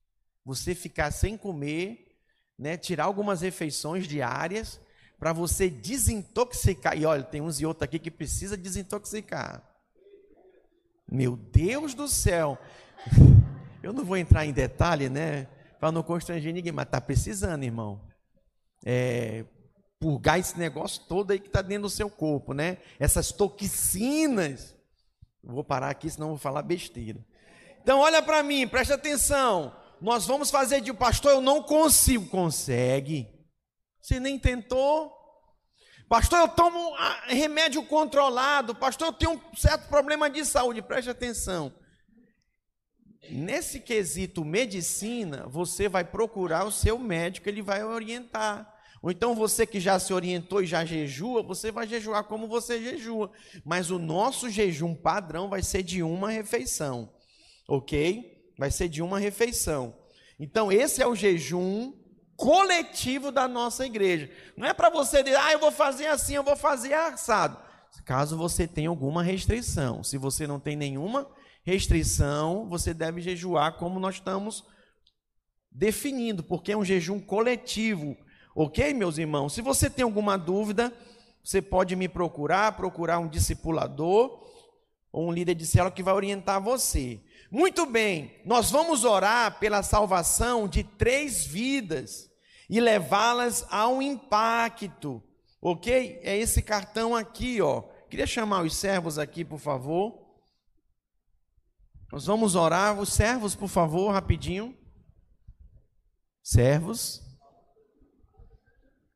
[0.46, 2.16] Você ficar sem comer,
[2.58, 4.80] né, tirar algumas refeições diárias
[5.20, 6.98] para você desintoxicar.
[6.98, 9.62] E olha, tem uns e outros aqui que precisa desintoxicar.
[11.10, 12.58] Meu Deus do céu.
[13.84, 15.48] Eu não vou entrar em detalhe, né,
[15.80, 18.07] para não constranger ninguém, mas está precisando, irmão
[18.86, 19.46] é,
[20.00, 22.78] purgar esse negócio todo aí que está dentro do seu corpo, né?
[23.00, 24.76] Essas toxinas.
[25.44, 27.26] Vou parar aqui, senão vou falar besteira.
[27.82, 29.76] Então, olha para mim, presta atenção.
[30.02, 32.28] Nós vamos fazer de pastor, eu não consigo.
[32.28, 33.28] Consegue.
[34.02, 35.16] Você nem tentou.
[36.08, 38.76] Pastor, eu tomo ah, remédio controlado.
[38.76, 40.82] Pastor, eu tenho um certo problema de saúde.
[40.82, 41.74] Preste atenção.
[43.30, 48.74] Nesse quesito medicina, você vai procurar o seu médico, ele vai orientar.
[49.02, 52.82] Ou então você que já se orientou e já jejua, você vai jejuar como você
[52.82, 53.32] jejua.
[53.64, 57.14] Mas o nosso jejum padrão vai ser de uma refeição.
[57.68, 58.54] Ok?
[58.58, 59.96] Vai ser de uma refeição.
[60.40, 61.94] Então, esse é o jejum
[62.36, 64.30] coletivo da nossa igreja.
[64.56, 67.58] Não é para você dizer, ah, eu vou fazer assim, eu vou fazer assado.
[68.06, 70.04] Caso você tenha alguma restrição.
[70.04, 71.28] Se você não tem nenhuma
[71.64, 74.64] restrição, você deve jejuar como nós estamos
[75.72, 78.16] definindo, porque é um jejum coletivo.
[78.60, 79.54] Ok, meus irmãos?
[79.54, 80.92] Se você tem alguma dúvida,
[81.44, 84.44] você pode me procurar, procurar um discipulador
[85.12, 87.22] ou um líder de célula que vai orientar você.
[87.52, 92.32] Muito bem, nós vamos orar pela salvação de três vidas
[92.68, 95.22] e levá-las a um impacto,
[95.62, 96.20] ok?
[96.24, 97.84] É esse cartão aqui, ó.
[98.10, 100.18] Queria chamar os servos aqui, por favor.
[102.12, 103.00] Nós vamos orar.
[103.00, 104.76] Os servos, por favor, rapidinho.
[106.42, 107.27] Servos.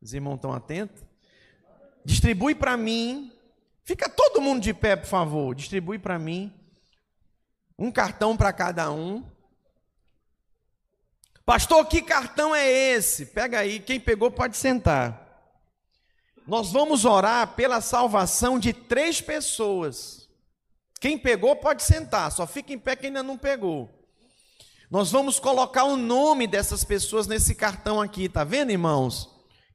[0.01, 1.03] Os irmãos estão atentos?
[2.03, 3.31] Distribui para mim.
[3.83, 5.53] Fica todo mundo de pé, por favor.
[5.53, 6.51] Distribui para mim.
[7.77, 9.23] Um cartão para cada um.
[11.45, 13.27] Pastor, que cartão é esse?
[13.27, 15.21] Pega aí, quem pegou pode sentar.
[16.47, 20.29] Nós vamos orar pela salvação de três pessoas.
[20.99, 23.89] Quem pegou pode sentar, só fica em pé quem ainda não pegou.
[24.89, 29.30] Nós vamos colocar o nome dessas pessoas nesse cartão aqui, tá vendo, irmãos?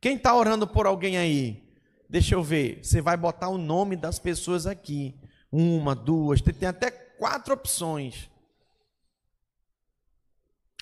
[0.06, 1.68] Quem está orando por alguém aí?
[2.08, 2.78] Deixa eu ver.
[2.80, 5.16] Você vai botar o nome das pessoas aqui.
[5.50, 8.30] Uma, duas, tem até quatro opções.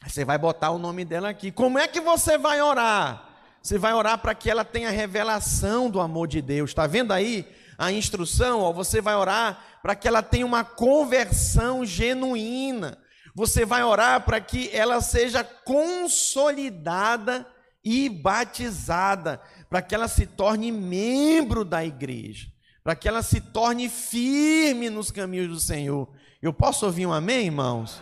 [0.06, 1.50] Você vai botar o nome dela aqui.
[1.50, 3.30] Como é que você vai orar?
[3.62, 6.68] Você vai orar para que ela tenha revelação do amor de Deus.
[6.68, 8.60] Está vendo aí a instrução?
[8.60, 12.98] Ó, você vai orar para que ela tenha uma conversão genuína.
[13.34, 17.53] Você vai orar para que ela seja consolidada
[17.84, 22.48] e batizada, para que ela se torne membro da igreja,
[22.82, 26.08] para que ela se torne firme nos caminhos do Senhor.
[26.40, 28.00] Eu posso ouvir um amém, irmãos?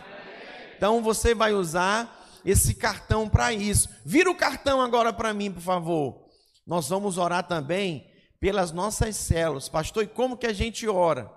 [0.77, 3.89] Então você vai usar esse cartão para isso.
[4.05, 6.25] Vira o cartão agora para mim, por favor.
[6.65, 8.09] Nós vamos orar também
[8.39, 9.69] pelas nossas células.
[9.69, 11.31] Pastor, e como que a gente ora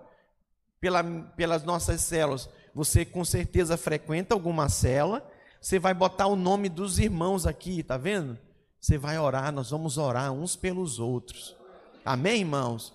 [0.80, 1.02] Pela,
[1.36, 2.48] pelas nossas células?
[2.74, 5.24] Você com certeza frequenta alguma célula.
[5.66, 8.38] Você vai botar o nome dos irmãos aqui, tá vendo?
[8.80, 11.56] Você vai orar, nós vamos orar uns pelos outros.
[12.04, 12.94] Amém, irmãos?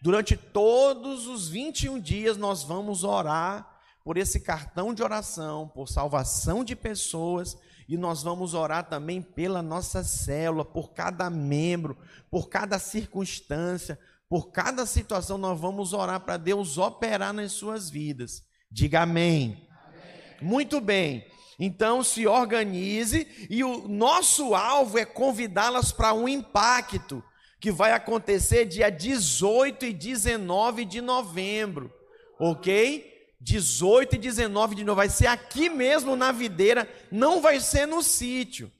[0.00, 3.68] Durante todos os 21 dias nós vamos orar
[4.04, 7.58] por esse cartão de oração, por salvação de pessoas,
[7.88, 11.98] e nós vamos orar também pela nossa célula, por cada membro,
[12.30, 13.98] por cada circunstância,
[14.28, 18.44] por cada situação, nós vamos orar para Deus operar nas suas vidas.
[18.70, 19.66] Diga amém.
[19.84, 20.48] amém.
[20.48, 21.31] Muito bem.
[21.58, 27.22] Então se organize e o nosso alvo é convidá-las para um impacto
[27.60, 31.92] que vai acontecer dia 18 e 19 de novembro,
[32.38, 33.12] ok?
[33.40, 38.02] 18 e 19 de novembro, vai ser aqui mesmo na videira, não vai ser no
[38.02, 38.70] sítio.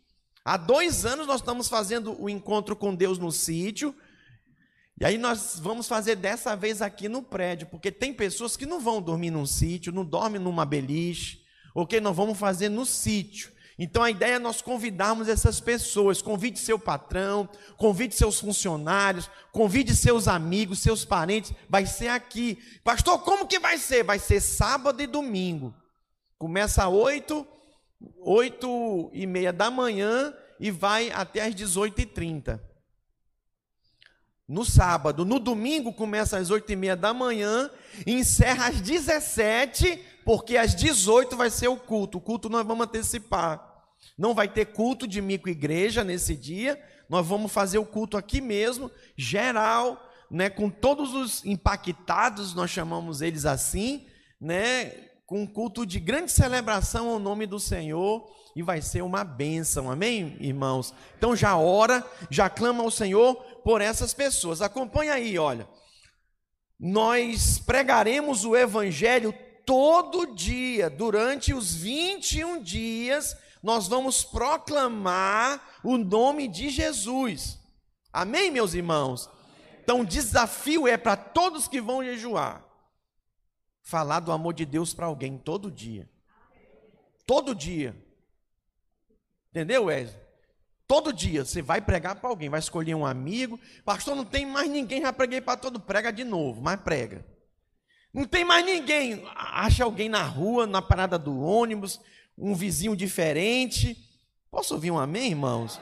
[0.44, 3.94] Há dois anos nós estamos fazendo o encontro com Deus no sítio,
[5.00, 8.80] e aí nós vamos fazer dessa vez aqui no prédio, porque tem pessoas que não
[8.80, 11.41] vão dormir num sítio, não dormem numa beliche,
[11.74, 12.00] ok?
[12.00, 13.52] Nós vamos fazer no sítio.
[13.78, 16.20] Então a ideia é nós convidarmos essas pessoas.
[16.20, 21.52] Convide seu patrão, convide seus funcionários, convide seus amigos, seus parentes.
[21.68, 22.58] Vai ser aqui.
[22.84, 24.04] Pastor, como que vai ser?
[24.04, 25.74] Vai ser sábado e domingo.
[26.38, 27.46] Começa às 8,
[28.20, 32.60] 8 e meia da manhã e vai até às 18h30.
[34.46, 35.24] No sábado.
[35.24, 37.70] No domingo começa às 8 e meia da manhã
[38.06, 42.18] e encerra às 17 porque às 18 vai ser o culto.
[42.18, 43.72] O culto nós vamos antecipar.
[44.16, 46.82] Não vai ter culto de microigreja nesse dia.
[47.08, 50.00] Nós vamos fazer o culto aqui mesmo, geral,
[50.30, 54.06] né, com todos os impactados, nós chamamos eles assim,
[54.40, 54.90] né,
[55.26, 59.90] com um culto de grande celebração ao nome do Senhor e vai ser uma bênção,
[59.90, 60.94] amém, irmãos?
[61.18, 64.62] Então já ora, já clama ao Senhor por essas pessoas.
[64.62, 65.68] Acompanha aí, olha.
[66.80, 69.34] Nós pregaremos o evangelho
[69.64, 77.58] todo dia, durante os 21 dias, nós vamos proclamar o nome de Jesus.
[78.12, 79.28] Amém, meus irmãos?
[79.82, 82.72] Então, o desafio é para todos que vão jejuar
[83.82, 86.08] falar do amor de Deus para alguém todo dia.
[87.26, 87.94] Todo dia.
[89.50, 90.22] Entendeu, Wesley?
[90.86, 93.58] Todo dia você vai pregar para alguém, vai escolher um amigo.
[93.84, 97.24] Pastor, não tem mais ninguém, já preguei para todo, prega de novo, mas prega.
[98.12, 99.24] Não tem mais ninguém.
[99.34, 102.00] Acha alguém na rua, na parada do ônibus,
[102.36, 103.96] um vizinho diferente.
[104.50, 105.80] Posso ouvir um amém, irmãos?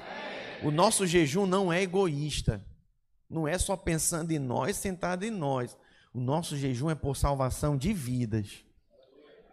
[0.62, 2.64] O nosso jejum não é egoísta.
[3.28, 5.76] Não é só pensando em nós, sentado em nós.
[6.12, 8.64] O nosso jejum é por salvação de vidas.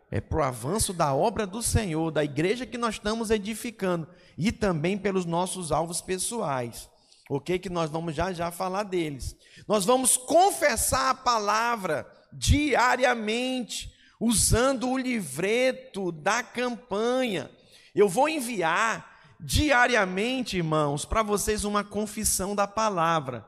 [0.09, 4.07] É para o avanço da obra do Senhor, da igreja que nós estamos edificando.
[4.37, 6.89] E também pelos nossos alvos pessoais.
[7.29, 7.59] Ok?
[7.59, 9.35] Que nós vamos já já falar deles.
[9.67, 13.95] Nós vamos confessar a palavra diariamente.
[14.19, 17.51] usando o livreto da campanha.
[17.93, 23.47] Eu vou enviar diariamente, irmãos, para vocês uma confissão da palavra.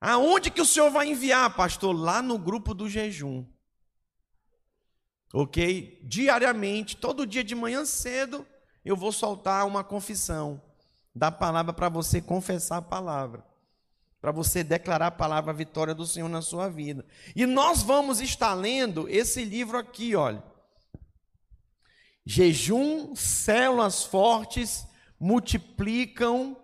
[0.00, 1.94] Aonde que o Senhor vai enviar, pastor?
[1.94, 3.46] Lá no grupo do jejum.
[5.32, 6.00] Ok?
[6.02, 8.46] Diariamente, todo dia de manhã cedo,
[8.84, 10.60] eu vou soltar uma confissão
[11.14, 13.44] da palavra para você confessar a palavra.
[14.20, 17.04] Para você declarar a palavra vitória do Senhor na sua vida.
[17.34, 20.42] E nós vamos estar lendo esse livro aqui, olha.
[22.24, 24.86] Jejum, células fortes
[25.18, 26.56] multiplicam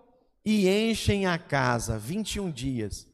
[0.44, 1.98] e enchem a casa.
[1.98, 3.08] 21 dias.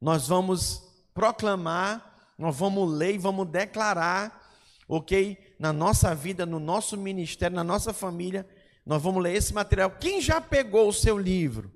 [0.00, 0.82] Nós vamos
[1.14, 4.52] proclamar, nós vamos ler e vamos declarar,
[4.88, 5.38] ok?
[5.58, 8.46] Na nossa vida, no nosso ministério, na nossa família,
[8.84, 9.92] nós vamos ler esse material.
[9.92, 11.72] Quem já pegou o seu livro?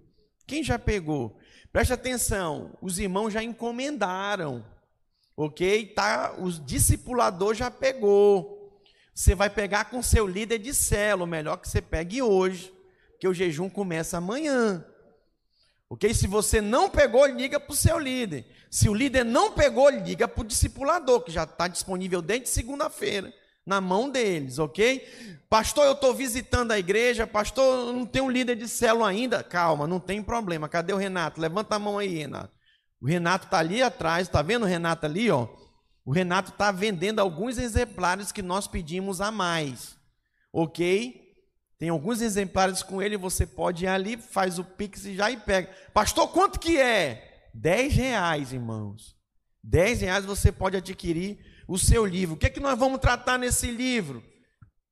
[0.46, 1.37] Quem já pegou?
[1.72, 4.64] Preste atenção, os irmãos já encomendaram,
[5.36, 5.86] ok?
[5.86, 8.82] Tá, o discipulador já pegou.
[9.14, 12.72] Você vai pegar com seu líder de célula, melhor que você pegue hoje
[13.18, 14.84] que o jejum começa amanhã.
[15.90, 16.12] Ok?
[16.14, 18.46] Se você não pegou, liga para o seu líder.
[18.70, 23.32] Se o líder não pegou, liga para o discipulador, que já está disponível desde segunda-feira,
[23.68, 25.06] na mão deles, ok?
[25.48, 29.42] Pastor, eu estou visitando a igreja, pastor, eu não tenho líder de célula ainda.
[29.42, 30.68] Calma, não tem problema.
[30.68, 31.40] Cadê o Renato?
[31.40, 32.56] Levanta a mão aí, Renato.
[33.00, 35.46] O Renato está ali atrás, está vendo o Renato ali, ó?
[36.04, 39.96] O Renato está vendendo alguns exemplares que nós pedimos a mais,
[40.50, 41.28] ok?
[41.78, 45.36] Tem alguns exemplares com ele, você pode ir ali, faz o pix e já e
[45.36, 45.70] pega.
[45.92, 47.48] Pastor, quanto que é?
[47.54, 49.14] 10 reais, irmãos.
[49.62, 51.38] 10 reais você pode adquirir
[51.68, 52.34] o seu livro.
[52.34, 54.24] O que é que nós vamos tratar nesse livro?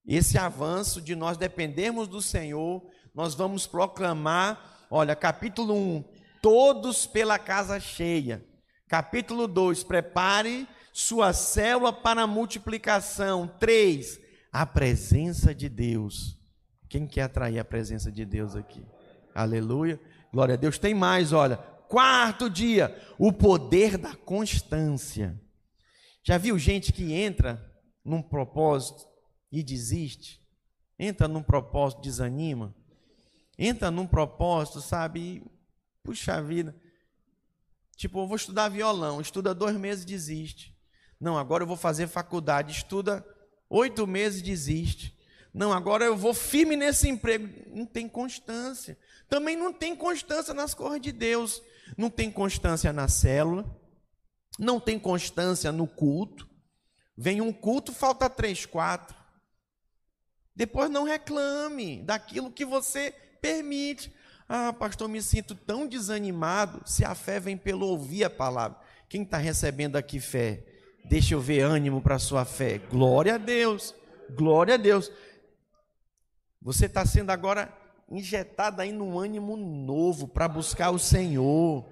[0.07, 6.05] Esse avanço de nós dependermos do Senhor, nós vamos proclamar, olha, capítulo 1,
[6.43, 8.45] todos pela casa cheia.
[8.87, 13.49] Capítulo 2, prepare sua célula para a multiplicação.
[13.59, 14.21] 3,
[14.53, 16.39] a presença de Deus.
[16.89, 18.87] Quem quer atrair a presença de Deus aqui?
[19.35, 20.01] Aleluia.
[20.33, 20.79] Glória a Deus.
[20.79, 21.57] Tem mais, olha.
[21.89, 25.41] Quarto dia, o poder da constância.
[26.27, 27.65] Já viu gente que entra
[28.05, 29.07] num propósito
[29.53, 30.45] e desiste?
[30.99, 32.75] Entra num propósito, desanima?
[33.57, 35.21] Entra num propósito, sabe?
[35.21, 35.43] E,
[36.03, 36.75] puxa vida.
[37.97, 40.77] Tipo, eu vou estudar violão, estuda dois meses e desiste.
[41.21, 43.25] Não, agora eu vou fazer faculdade, estuda
[43.71, 45.17] oito meses e desiste.
[45.55, 47.49] Não, agora eu vou firme nesse emprego.
[47.73, 48.99] Não tem constância.
[49.29, 51.63] Também não tem constância nas coisas de Deus.
[51.97, 53.65] Não tem constância na célula.
[54.59, 56.49] Não tem constância no culto.
[57.17, 59.17] Vem um culto, falta três, quatro.
[60.55, 64.13] Depois não reclame daquilo que você permite.
[64.49, 66.83] Ah, pastor, me sinto tão desanimado.
[66.87, 68.79] Se a fé vem pelo ouvir a palavra.
[69.09, 70.65] Quem está recebendo aqui fé?
[71.05, 72.79] Deixa eu ver ânimo para a sua fé.
[72.79, 73.95] Glória a Deus.
[74.35, 75.11] Glória a Deus.
[76.61, 77.73] Você está sendo agora
[78.11, 81.87] injetado aí num ânimo novo para buscar o Senhor.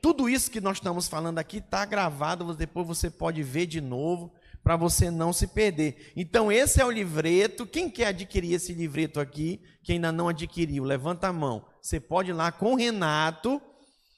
[0.00, 4.32] Tudo isso que nós estamos falando aqui está gravado, depois você pode ver de novo,
[4.62, 6.12] para você não se perder.
[6.14, 7.66] Então, esse é o livreto.
[7.66, 11.64] Quem quer adquirir esse livreto aqui, que ainda não adquiriu, levanta a mão.
[11.80, 13.62] Você pode ir lá com o Renato,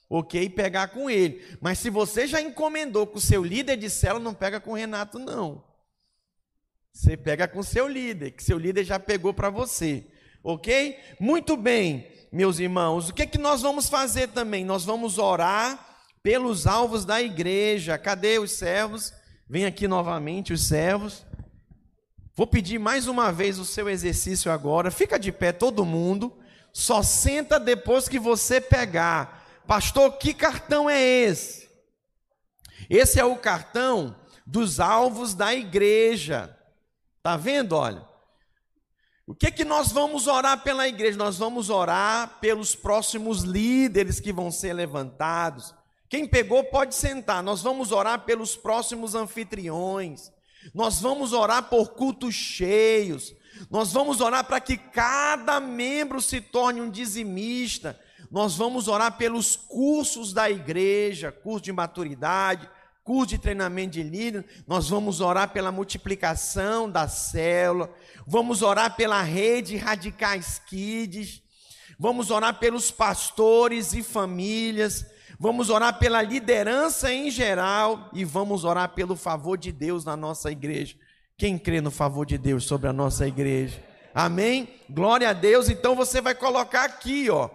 [0.09, 0.49] ok?
[0.51, 1.45] Pegar com ele.
[1.61, 4.77] Mas se você já encomendou com o seu líder de célula, não pega com o
[4.77, 5.65] Renato, não.
[6.93, 10.05] Você pega com seu líder, que seu líder já pegou para você.
[10.43, 10.99] Ok?
[11.21, 13.09] Muito bem, meus irmãos.
[13.09, 14.65] O que, é que nós vamos fazer também?
[14.65, 15.79] Nós vamos orar
[16.23, 17.99] pelos alvos da igreja.
[17.99, 19.13] Cadê os servos?
[19.49, 21.25] Vem aqui novamente os servos.
[22.37, 24.91] Vou pedir mais uma vez o seu exercício agora.
[24.91, 26.33] Fica de pé todo mundo.
[26.73, 29.45] Só senta depois que você pegar.
[29.67, 31.69] Pastor, que cartão é esse?
[32.89, 34.17] Esse é o cartão
[34.47, 36.57] dos alvos da igreja.
[37.23, 37.77] Tá vendo?
[37.77, 38.10] Olha.
[39.31, 41.17] O que que nós vamos orar pela igreja?
[41.17, 45.73] Nós vamos orar pelos próximos líderes que vão ser levantados.
[46.09, 47.41] Quem pegou pode sentar.
[47.41, 50.33] Nós vamos orar pelos próximos anfitriões.
[50.75, 53.33] Nós vamos orar por cultos cheios.
[53.71, 57.97] Nós vamos orar para que cada membro se torne um dizimista.
[58.33, 62.69] Nós vamos orar pelos cursos da igreja, curso de maturidade,
[63.11, 67.93] curso de treinamento de líder, nós vamos orar pela multiplicação da célula,
[68.25, 71.43] vamos orar pela rede Radicais Kids,
[71.99, 75.05] vamos orar pelos pastores e famílias,
[75.41, 80.53] vamos orar pela liderança em geral e vamos orar pelo favor de Deus na nossa
[80.53, 80.95] igreja.
[81.37, 83.83] Quem crê no favor de Deus sobre a nossa igreja?
[84.15, 84.69] Amém?
[84.89, 85.69] Glória a Deus.
[85.69, 87.51] Então você vai colocar aqui, ó.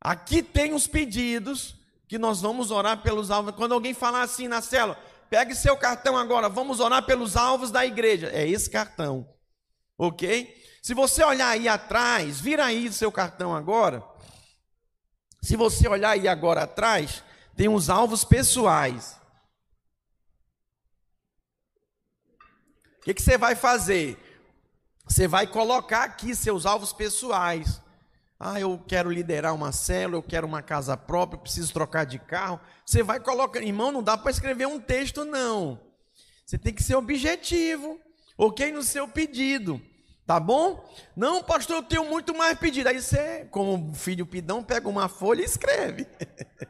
[0.00, 1.80] Aqui tem os pedidos
[2.12, 3.54] que nós vamos orar pelos alvos.
[3.54, 4.98] Quando alguém falar assim na célula,
[5.32, 8.28] Pegue seu cartão agora, vamos orar pelos alvos da igreja.
[8.34, 9.26] É esse cartão,
[9.96, 10.62] ok?
[10.82, 14.04] Se você olhar aí atrás, vira aí seu cartão agora.
[15.40, 17.24] Se você olhar aí agora atrás,
[17.56, 19.18] tem os alvos pessoais.
[22.98, 24.18] O que, que você vai fazer?
[25.08, 27.80] Você vai colocar aqui seus alvos pessoais.
[28.44, 32.18] Ah, eu quero liderar uma célula, eu quero uma casa própria, eu preciso trocar de
[32.18, 32.58] carro.
[32.84, 35.80] Você vai colocar, irmão, não dá para escrever um texto, não.
[36.44, 38.00] Você tem que ser objetivo,
[38.36, 38.72] ok?
[38.72, 39.80] No seu pedido.
[40.26, 40.84] Tá bom?
[41.14, 42.88] Não, pastor, eu tenho muito mais pedido.
[42.88, 46.08] Aí você, como filho pidão, pega uma folha e escreve.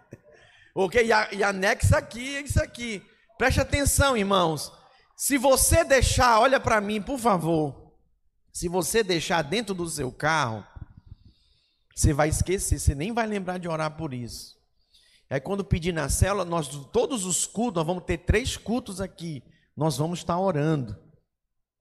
[0.76, 1.06] ok?
[1.06, 3.02] E, a, e anexa aqui isso aqui.
[3.38, 4.70] Preste atenção, irmãos.
[5.16, 7.94] Se você deixar, olha para mim, por favor.
[8.52, 10.66] Se você deixar dentro do seu carro,
[11.94, 14.56] você vai esquecer, você nem vai lembrar de orar por isso.
[15.28, 19.42] Aí quando pedir na célula, nós todos os cultos, nós vamos ter três cultos aqui.
[19.76, 20.96] Nós vamos estar orando.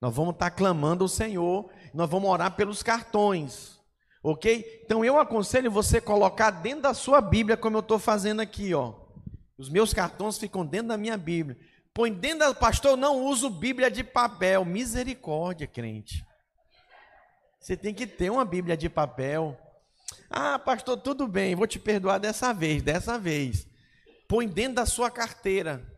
[0.02, 3.80] Nós vamos estar clamando ao Senhor, nós vamos orar pelos cartões,
[4.24, 4.82] ok?
[4.84, 8.96] Então eu aconselho você colocar dentro da sua Bíblia, como eu estou fazendo aqui, ó.
[9.60, 11.56] Os meus cartões ficam dentro da minha Bíblia.
[11.94, 12.54] Põe dentro da.
[12.54, 14.66] Pastor, não uso Bíblia de papel.
[14.66, 16.26] Misericórdia, crente.
[17.60, 19.56] Você tem que ter uma Bíblia de papel.
[20.32, 23.68] Ah, pastor, tudo bem, vou te perdoar dessa vez, dessa vez.
[24.28, 25.92] Põe dentro da sua carteira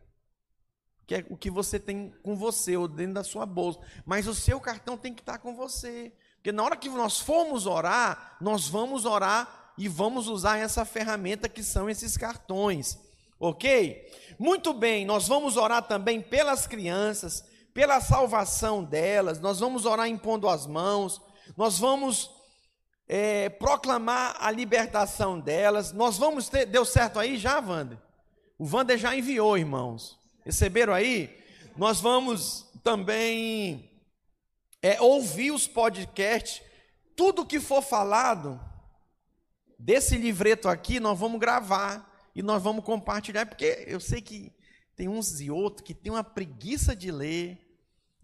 [1.06, 3.78] que é o que você tem com você, ou dentro da sua bolsa.
[4.04, 6.12] Mas o seu cartão tem que estar com você.
[6.36, 11.48] Porque na hora que nós formos orar, nós vamos orar e vamos usar essa ferramenta
[11.48, 12.98] que são esses cartões.
[13.38, 14.10] Ok?
[14.38, 20.48] Muito bem, nós vamos orar também pelas crianças, pela salvação delas, nós vamos orar impondo
[20.48, 21.20] as mãos,
[21.56, 22.30] nós vamos
[23.08, 26.66] é, proclamar a libertação delas, nós vamos ter.
[26.66, 27.98] Deu certo aí já, Wander?
[28.58, 30.18] O Wander já enviou, irmãos.
[30.44, 31.36] Receberam aí?
[31.76, 33.90] Nós vamos também
[34.80, 36.62] é, ouvir os podcasts.
[37.16, 38.60] Tudo que for falado
[39.78, 44.52] desse livreto aqui, nós vamos gravar e nós vamos compartilhar, porque eu sei que
[44.96, 47.63] tem uns e outros que tem uma preguiça de ler.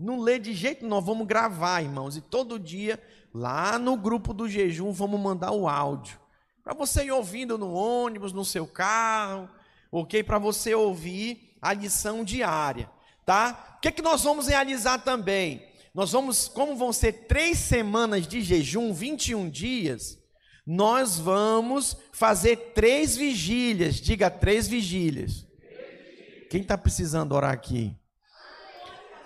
[0.01, 3.01] Não lê de jeito, nós vamos gravar, irmãos, e todo dia
[3.33, 6.19] lá no grupo do jejum vamos mandar o áudio
[6.71, 9.49] para você ir ouvindo no ônibus, no seu carro,
[9.91, 10.23] OK?
[10.23, 12.89] Para você ouvir a lição diária,
[13.27, 13.75] tá?
[13.77, 15.67] O que, é que nós vamos realizar também?
[15.93, 20.17] Nós vamos, como vão ser três semanas de jejum, 21 dias,
[20.65, 23.97] nós vamos fazer três vigílias.
[23.97, 25.45] Diga três vigílias.
[26.49, 27.97] Quem está precisando orar aqui?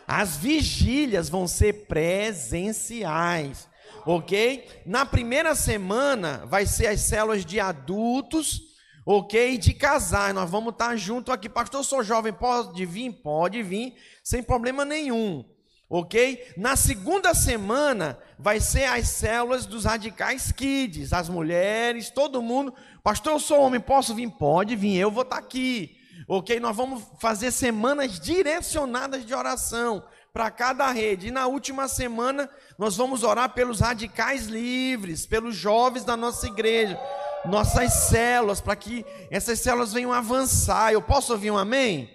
[0.07, 3.69] As vigílias vão ser presenciais,
[4.05, 4.69] ok?
[4.85, 8.75] Na primeira semana vai ser as células de adultos
[9.05, 9.59] ok?
[9.59, 11.49] De casar, nós vamos estar junto aqui.
[11.49, 13.13] Pastor, eu sou jovem, pode vir?
[13.13, 15.45] Pode vir, sem problema nenhum,
[15.89, 16.53] ok?
[16.57, 22.75] Na segunda semana vai ser as células dos radicais kids, as mulheres, todo mundo.
[23.03, 24.31] Pastor, eu sou homem, posso vir?
[24.31, 25.97] Pode vir, eu vou estar aqui,
[26.29, 26.59] ok?
[26.61, 31.29] Nós vamos fazer semanas direcionadas de oração para cada rede.
[31.29, 32.49] E na última semana
[32.79, 36.99] nós vamos orar pelos radicais livres, pelos jovens da nossa igreja
[37.45, 40.93] nossas células, para que essas células venham avançar.
[40.93, 42.11] Eu posso ouvir um amém?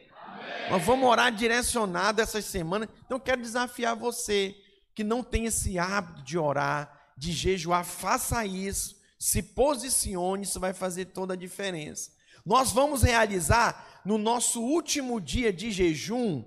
[0.69, 2.89] Nós vamos orar direcionado essas semanas.
[3.05, 4.55] Então quero desafiar você
[4.93, 10.73] que não tem esse hábito de orar, de jejuar, faça isso, se posicione, isso vai
[10.73, 12.11] fazer toda a diferença.
[12.45, 16.43] Nós vamos realizar no nosso último dia de jejum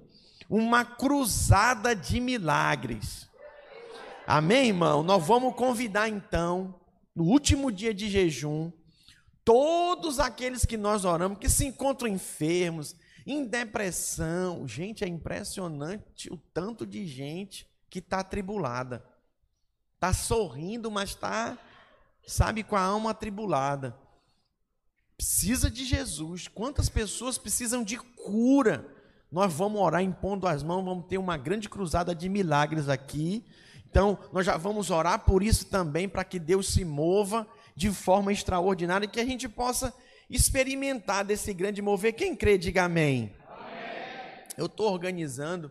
[0.51, 3.31] uma cruzada de milagres.
[4.27, 5.05] Amém, irmão?
[5.05, 6.75] Nós vamos convidar então
[7.15, 8.73] no último dia de jejum,
[9.45, 14.67] todos aqueles que nós oramos, que se encontram enfermos, em depressão.
[14.67, 19.07] Gente, é impressionante o tanto de gente que está atribulada.
[19.95, 21.57] Está sorrindo, mas está,
[22.27, 23.97] sabe, com a alma atribulada.
[25.23, 26.49] Precisa de Jesus.
[26.49, 28.85] Quantas pessoas precisam de cura?
[29.31, 33.45] Nós vamos orar impondo as mãos, vamos ter uma grande cruzada de milagres aqui.
[33.89, 37.47] Então, nós já vamos orar por isso também, para que Deus se mova
[37.77, 39.95] de forma extraordinária e que a gente possa
[40.29, 42.15] experimentar desse grande mover.
[42.15, 43.33] Quem crê, diga amém.
[43.49, 44.45] amém.
[44.59, 45.71] Eu estou organizando,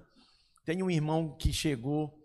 [0.63, 2.17] tem um irmão que chegou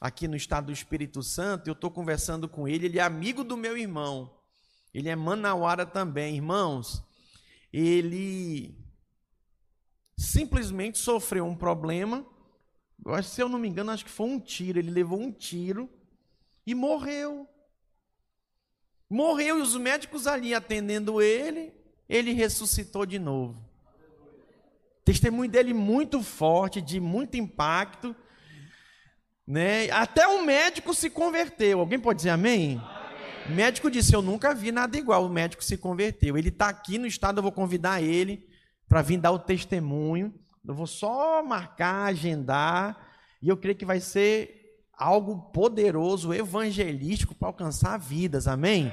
[0.00, 3.54] aqui no estado do Espírito Santo, eu estou conversando com ele, ele é amigo do
[3.54, 4.33] meu irmão,
[4.94, 7.02] ele é manauara também, irmãos.
[7.72, 8.74] Ele
[10.16, 12.24] simplesmente sofreu um problema
[13.04, 14.78] eu acho, se eu não me engano, acho que foi um tiro.
[14.78, 15.88] Ele levou um tiro
[16.66, 17.48] e morreu.
[19.08, 21.72] Morreu e os médicos ali atendendo ele,
[22.08, 23.62] ele ressuscitou de novo.
[25.04, 28.16] Testemunho dele muito forte, de muito impacto.
[29.46, 29.90] Né?
[29.90, 31.80] Até o médico se converteu.
[31.80, 32.80] Alguém pode dizer amém?
[32.82, 32.93] amém?
[33.46, 35.26] O médico disse: Eu nunca vi nada igual.
[35.26, 36.38] O médico se converteu.
[36.38, 38.48] Ele está aqui no estado, eu vou convidar ele
[38.88, 40.32] para vir dar o testemunho.
[40.66, 43.12] Eu vou só marcar, agendar.
[43.42, 44.64] E eu creio que vai ser
[44.96, 48.48] algo poderoso, evangelístico para alcançar vidas.
[48.48, 48.92] Amém?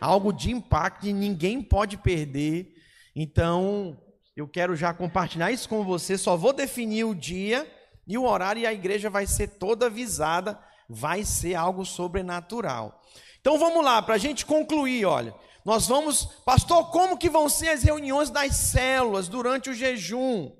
[0.00, 2.74] Algo de impacto e ninguém pode perder.
[3.16, 3.98] Então,
[4.36, 6.18] eu quero já compartilhar isso com você.
[6.18, 7.70] Só vou definir o dia
[8.06, 10.58] e o horário, e a igreja vai ser toda avisada.
[10.88, 13.00] Vai ser algo sobrenatural.
[13.42, 15.34] Então vamos lá, para a gente concluir, olha.
[15.64, 20.50] Nós vamos, pastor, como que vão ser as reuniões das células durante o jejum?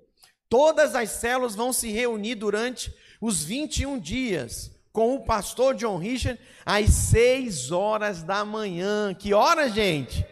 [0.48, 6.40] Todas as células vão se reunir durante os 21 dias com o pastor John Richard
[6.66, 9.14] às 6 horas da manhã.
[9.14, 10.26] Que hora, gente?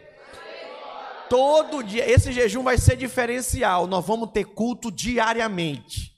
[1.29, 2.09] Todo dia.
[2.09, 3.87] Esse jejum vai ser diferencial.
[3.87, 6.11] Nós vamos ter culto diariamente.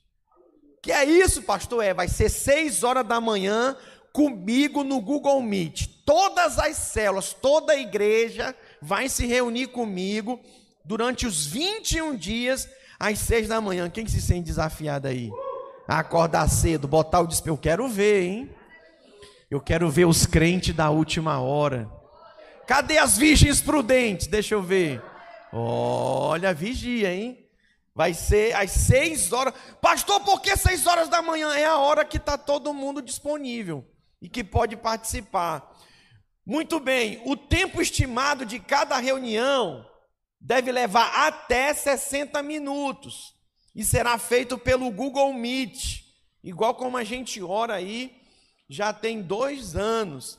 [0.81, 1.84] Que é isso, pastor?
[1.84, 3.77] É, vai ser 6 horas da manhã
[4.11, 5.93] comigo no Google Meet.
[6.06, 10.39] Todas as células, toda a igreja vai se reunir comigo
[10.84, 12.68] durante os 21 dias
[12.99, 13.89] às 6 da manhã.
[13.89, 15.32] Quem se sente desafiado aí?
[15.88, 17.54] Acordar cedo, botar o desespero.
[17.54, 18.49] Eu quero ver, hein?
[19.49, 21.89] Eu quero ver os crentes da última hora.
[22.66, 24.28] Cadê as virgens prudentes?
[24.28, 25.01] Deixa eu ver.
[25.51, 27.39] Olha, vigia, hein?
[27.95, 29.54] Vai ser às seis horas.
[29.80, 31.54] Pastor, por que seis horas da manhã?
[31.54, 33.86] É a hora que está todo mundo disponível
[34.22, 35.72] e que pode participar.
[36.46, 39.86] Muito bem, o tempo estimado de cada reunião
[40.39, 43.34] deve levar até 60 minutos
[43.74, 46.04] e será feito pelo Google Meet,
[46.44, 48.14] igual como a gente ora aí
[48.70, 50.38] já tem dois anos.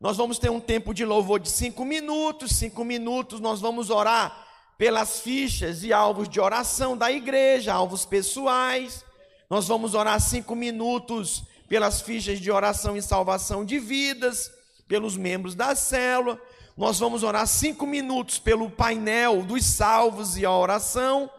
[0.00, 2.52] Nós vamos ter um tempo de louvor de cinco minutos.
[2.52, 9.04] Cinco minutos nós vamos orar pelas fichas e alvos de oração da igreja, alvos pessoais.
[9.48, 14.50] Nós vamos orar cinco minutos pelas fichas de oração e salvação de vidas,
[14.86, 16.40] pelos membros da célula.
[16.76, 21.30] Nós vamos orar cinco minutos pelo painel dos salvos e a oração,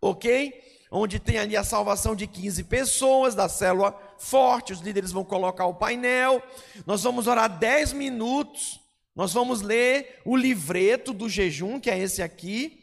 [0.00, 0.60] ok?
[0.90, 5.66] Onde tem ali a salvação de 15 pessoas da célula forte, os líderes vão colocar
[5.66, 6.42] o painel.
[6.86, 8.80] Nós vamos orar 10 minutos.
[9.14, 12.80] Nós vamos ler o livreto do jejum, que é esse aqui,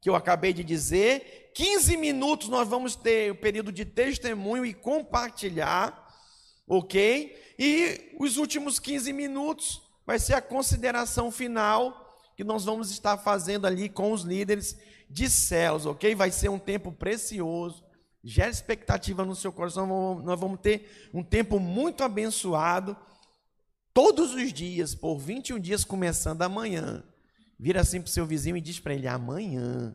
[0.00, 1.50] que eu acabei de dizer.
[1.54, 6.06] 15 minutos nós vamos ter o período de testemunho e compartilhar,
[6.66, 7.36] ok?
[7.58, 12.06] E os últimos 15 minutos vai ser a consideração final
[12.36, 14.78] que nós vamos estar fazendo ali com os líderes
[15.10, 16.14] de céus, ok?
[16.14, 17.88] Vai ser um tempo precioso
[18.22, 19.86] gera expectativa no seu coração.
[20.22, 22.96] Nós vamos ter um tempo muito abençoado,
[23.92, 27.02] todos os dias, por 21 dias, começando amanhã.
[27.58, 29.94] Vira assim para o seu vizinho e diz para ele: amanhã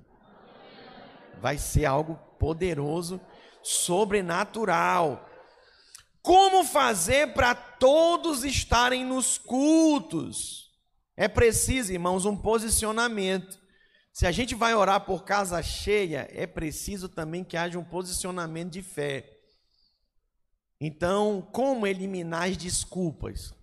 [1.39, 3.21] vai ser algo poderoso,
[3.61, 5.29] sobrenatural.
[6.23, 10.71] Como fazer para todos estarem nos cultos?
[11.17, 13.59] É preciso, irmãos, um posicionamento.
[14.13, 18.71] Se a gente vai orar por casa cheia, é preciso também que haja um posicionamento
[18.71, 19.29] de fé.
[20.79, 23.53] Então, como eliminar as desculpas?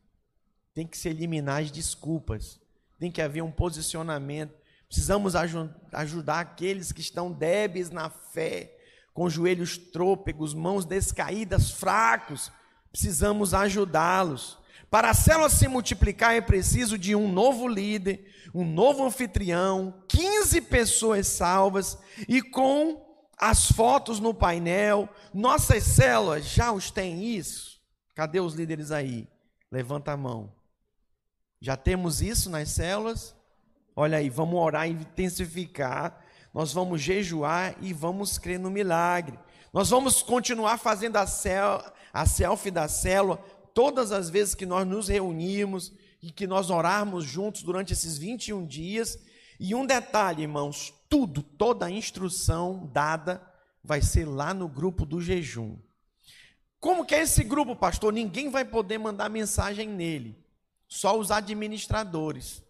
[0.75, 2.61] Tem que se eliminar as desculpas.
[2.99, 4.55] Tem que haver um posicionamento.
[4.87, 8.77] Precisamos ajudar aqueles que estão débeis na fé,
[9.13, 12.51] com joelhos trôpegos, mãos descaídas, fracos.
[12.91, 14.59] Precisamos ajudá-los.
[14.91, 20.61] Para a célula se multiplicar é preciso de um novo líder, um novo anfitrião, 15
[20.63, 21.97] pessoas salvas
[22.29, 23.01] e com
[23.39, 25.09] as fotos no painel.
[25.33, 27.81] Nossas células já os têm isso?
[28.17, 29.29] Cadê os líderes aí?
[29.71, 30.53] Levanta a mão.
[31.61, 33.37] Já temos isso nas células?
[33.95, 36.25] Olha aí, vamos orar e intensificar.
[36.53, 39.39] Nós vamos jejuar e vamos crer no milagre.
[39.73, 41.83] Nós vamos continuar fazendo a, cel
[42.13, 43.37] a selfie da célula
[43.73, 48.67] todas as vezes que nós nos reunimos e que nós orarmos juntos durante esses 21
[48.67, 49.19] dias.
[49.59, 53.41] E um detalhe, irmãos, tudo, toda a instrução dada
[53.83, 55.77] vai ser lá no grupo do jejum.
[56.81, 58.13] Como que é esse grupo, pastor?
[58.13, 60.43] Ninguém vai poder mandar mensagem nele,
[60.89, 62.63] só os administradores,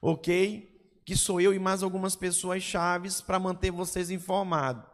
[0.00, 0.69] ok?
[1.10, 4.84] Que sou eu e mais algumas pessoas chaves para manter vocês informados.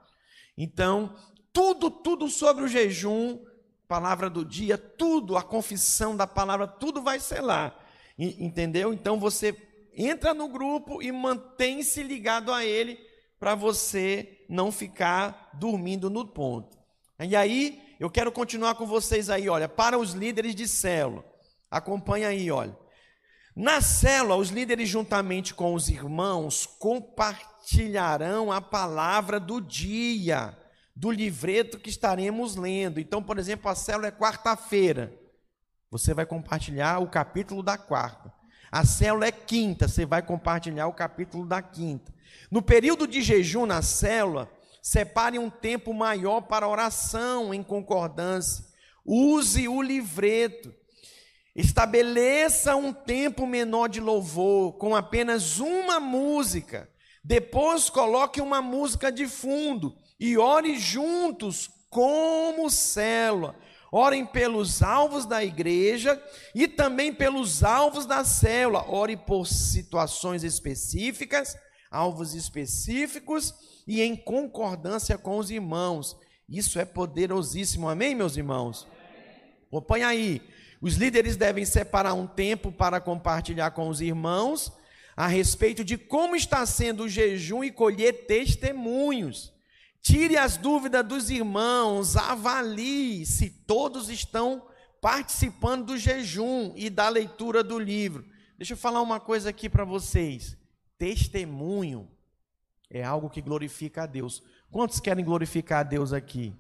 [0.57, 1.15] Então,
[1.53, 3.45] tudo, tudo sobre o jejum
[3.87, 7.79] palavra do dia, tudo, a confissão da palavra, tudo vai ser lá.
[8.19, 8.95] Entendeu?
[8.95, 9.55] Então você
[9.95, 12.99] entra no grupo e mantém-se ligado a ele
[13.39, 16.79] para você não ficar dormindo no ponto.
[17.21, 21.23] E aí, eu quero continuar com vocês aí, olha, para os líderes de célula.
[21.71, 22.75] Acompanha aí, olha.
[23.57, 30.55] Na célula, os líderes, juntamente com os irmãos, compartilharão a palavra do dia,
[30.95, 33.01] do livreto que estaremos lendo.
[33.01, 35.19] Então, por exemplo, a célula é quarta-feira.
[35.91, 38.31] Você vai compartilhar o capítulo da quarta.
[38.71, 42.13] A célula é quinta, você vai compartilhar o capítulo da quinta.
[42.51, 44.51] No período de jejum na célula,
[44.83, 48.67] separe um tempo maior para oração em concordância.
[49.03, 50.75] Use o livreto.
[51.57, 56.87] Estabeleça um tempo menor de louvor com apenas uma música.
[57.25, 63.57] Depois coloque uma música de fundo e ore juntos como célula.
[63.91, 66.23] Orem pelos alvos da igreja
[66.55, 68.85] e também pelos alvos da célula.
[68.91, 71.57] Ore por situações específicas,
[71.91, 73.55] alvos específicos
[73.87, 76.15] e em concordância com os irmãos.
[76.47, 77.89] Isso é poderosíssimo.
[77.89, 78.87] Amém, meus irmãos?
[79.89, 80.43] Põe aí.
[80.81, 84.73] Os líderes devem separar um tempo para compartilhar com os irmãos
[85.17, 89.53] a respeito de como está sendo o jejum e colher testemunhos.
[90.03, 94.63] Tire as dúvidas dos irmãos, avalie se todos estão
[95.01, 98.25] participando do jejum e da leitura do livro.
[98.59, 100.57] Deixa eu falar uma coisa aqui para vocês.
[100.99, 102.09] Testemunho
[102.91, 104.43] é algo que glorifica a Deus.
[104.71, 106.55] Quantos querem glorificar a Deus aqui?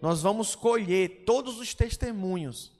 [0.00, 2.72] Nós vamos colher todos os testemunhos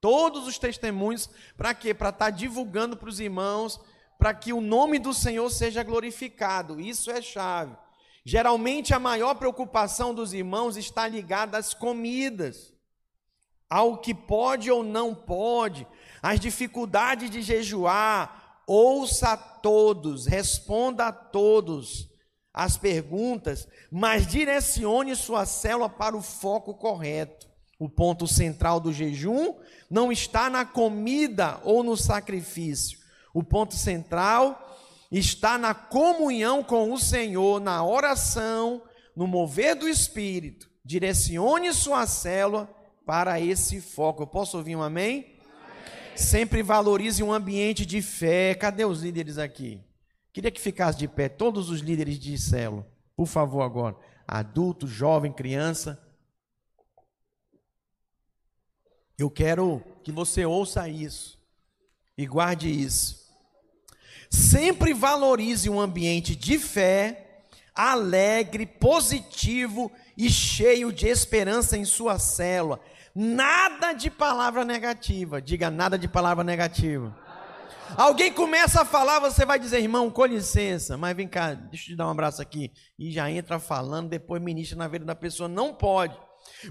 [0.00, 1.92] Todos os testemunhos, para quê?
[1.92, 3.78] Para estar tá divulgando para os irmãos,
[4.18, 6.80] para que o nome do Senhor seja glorificado.
[6.80, 7.76] Isso é chave.
[8.24, 12.72] Geralmente a maior preocupação dos irmãos está ligada às comidas,
[13.68, 15.86] ao que pode ou não pode,
[16.22, 18.62] às dificuldades de jejuar.
[18.66, 22.08] Ouça a todos, responda a todos
[22.52, 27.49] as perguntas, mas direcione sua célula para o foco correto.
[27.80, 29.54] O ponto central do jejum
[29.88, 32.98] não está na comida ou no sacrifício.
[33.32, 34.78] O ponto central
[35.10, 38.82] está na comunhão com o Senhor, na oração,
[39.16, 40.68] no mover do Espírito.
[40.84, 42.68] Direcione sua célula
[43.06, 44.24] para esse foco.
[44.24, 45.20] Eu posso ouvir um amém?
[45.20, 45.36] amém?
[46.14, 48.54] Sempre valorize um ambiente de fé.
[48.54, 49.80] Cadê os líderes aqui?
[50.34, 52.86] Queria que ficasse de pé todos os líderes de célula.
[53.16, 53.96] Por favor, agora.
[54.28, 55.98] Adulto, jovem, criança.
[59.20, 61.38] Eu quero que você ouça isso
[62.16, 63.20] e guarde isso.
[64.30, 67.42] Sempre valorize um ambiente de fé,
[67.74, 72.80] alegre, positivo e cheio de esperança em sua célula.
[73.14, 75.42] Nada de palavra negativa.
[75.42, 77.14] Diga nada de palavra negativa.
[77.98, 81.94] Alguém começa a falar, você vai dizer, irmão, com licença, mas vem cá, deixa eu
[81.94, 82.72] te dar um abraço aqui.
[82.98, 85.46] E já entra falando, depois ministra na vida da pessoa.
[85.46, 86.16] Não pode.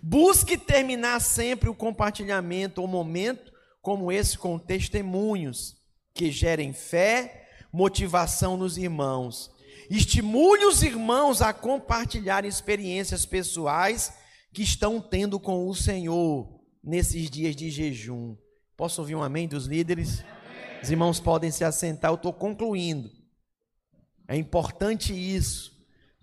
[0.02, 3.52] Busque terminar sempre o compartilhamento ou momento
[3.82, 5.78] como esse com testemunhos
[6.14, 9.52] que gerem fé, motivação nos irmãos.
[9.90, 14.14] Estimule os irmãos a compartilhar experiências pessoais
[14.54, 18.36] que estão tendo com o Senhor nesses dias de jejum.
[18.78, 20.20] Posso ouvir um amém dos líderes?
[20.20, 20.82] Amém.
[20.84, 23.10] Os irmãos podem se assentar, eu estou concluindo.
[24.28, 25.79] É importante isso.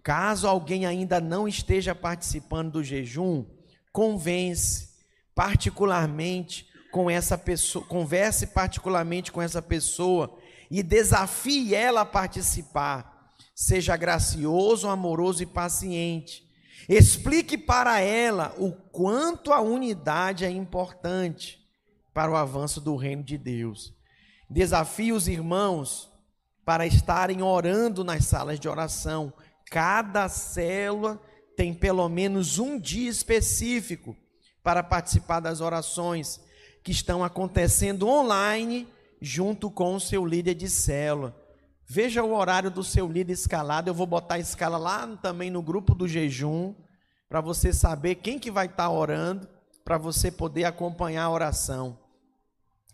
[0.06, 3.44] Caso alguém ainda não esteja participando do jejum,
[3.92, 4.90] convence
[5.34, 10.38] particularmente com essa pessoa, converse particularmente com essa pessoa
[10.70, 13.34] e desafie ela a participar.
[13.52, 16.48] Seja gracioso, amoroso e paciente.
[16.88, 21.58] Explique para ela o quanto a unidade é importante
[22.14, 23.92] para o avanço do reino de Deus.
[24.48, 26.08] Desafie os irmãos
[26.64, 29.32] para estarem orando nas salas de oração.
[29.70, 31.20] Cada célula
[31.56, 34.16] tem pelo menos um dia específico
[34.62, 36.40] para participar das orações
[36.82, 38.86] que estão acontecendo online
[39.20, 41.34] junto com o seu líder de célula.
[41.88, 43.88] Veja o horário do seu líder escalado.
[43.88, 46.74] Eu vou botar a escala lá também no grupo do jejum
[47.28, 49.48] para você saber quem que vai estar orando,
[49.84, 51.98] para você poder acompanhar a oração.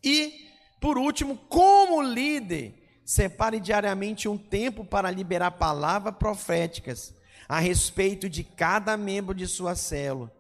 [0.03, 0.49] E,
[0.81, 7.15] por último, como líder, separe diariamente um tempo para liberar palavras proféticas
[7.49, 10.33] a respeito de cada membro de sua célula.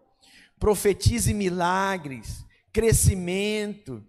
[0.58, 4.02] Profetize milagres, crescimento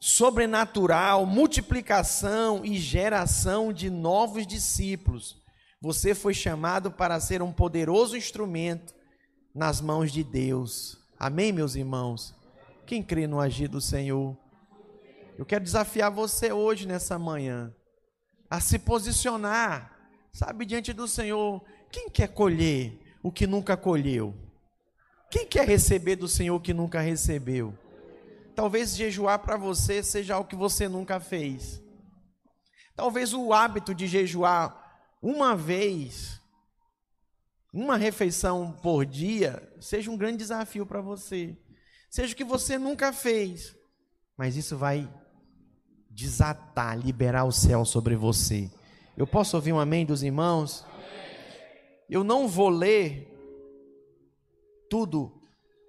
[0.00, 5.42] sobrenatural, multiplicação e geração de novos discípulos.
[5.80, 8.94] Você foi chamado para ser um poderoso instrumento
[9.54, 10.98] nas mãos de Deus.
[11.18, 12.34] Amém, meus irmãos?
[12.86, 14.36] Quem crê no agir do Senhor?
[15.36, 17.74] Eu quero desafiar você hoje, nessa manhã,
[18.48, 24.34] a se posicionar, sabe, diante do Senhor quem quer colher o que nunca colheu?
[25.30, 27.76] Quem quer receber do Senhor o que nunca recebeu?
[28.54, 31.82] talvez jejuar para você seja algo que você nunca fez.
[32.96, 34.80] Talvez o hábito de jejuar
[35.20, 36.40] uma vez,
[37.72, 41.58] uma refeição por dia, seja um grande desafio para você.
[42.08, 43.74] Seja o que você nunca fez,
[44.36, 45.12] mas isso vai
[46.14, 48.70] desatar, liberar o céu sobre você.
[49.16, 50.86] Eu posso ouvir um amém dos irmãos?
[52.08, 53.28] Eu não vou ler
[54.88, 55.32] tudo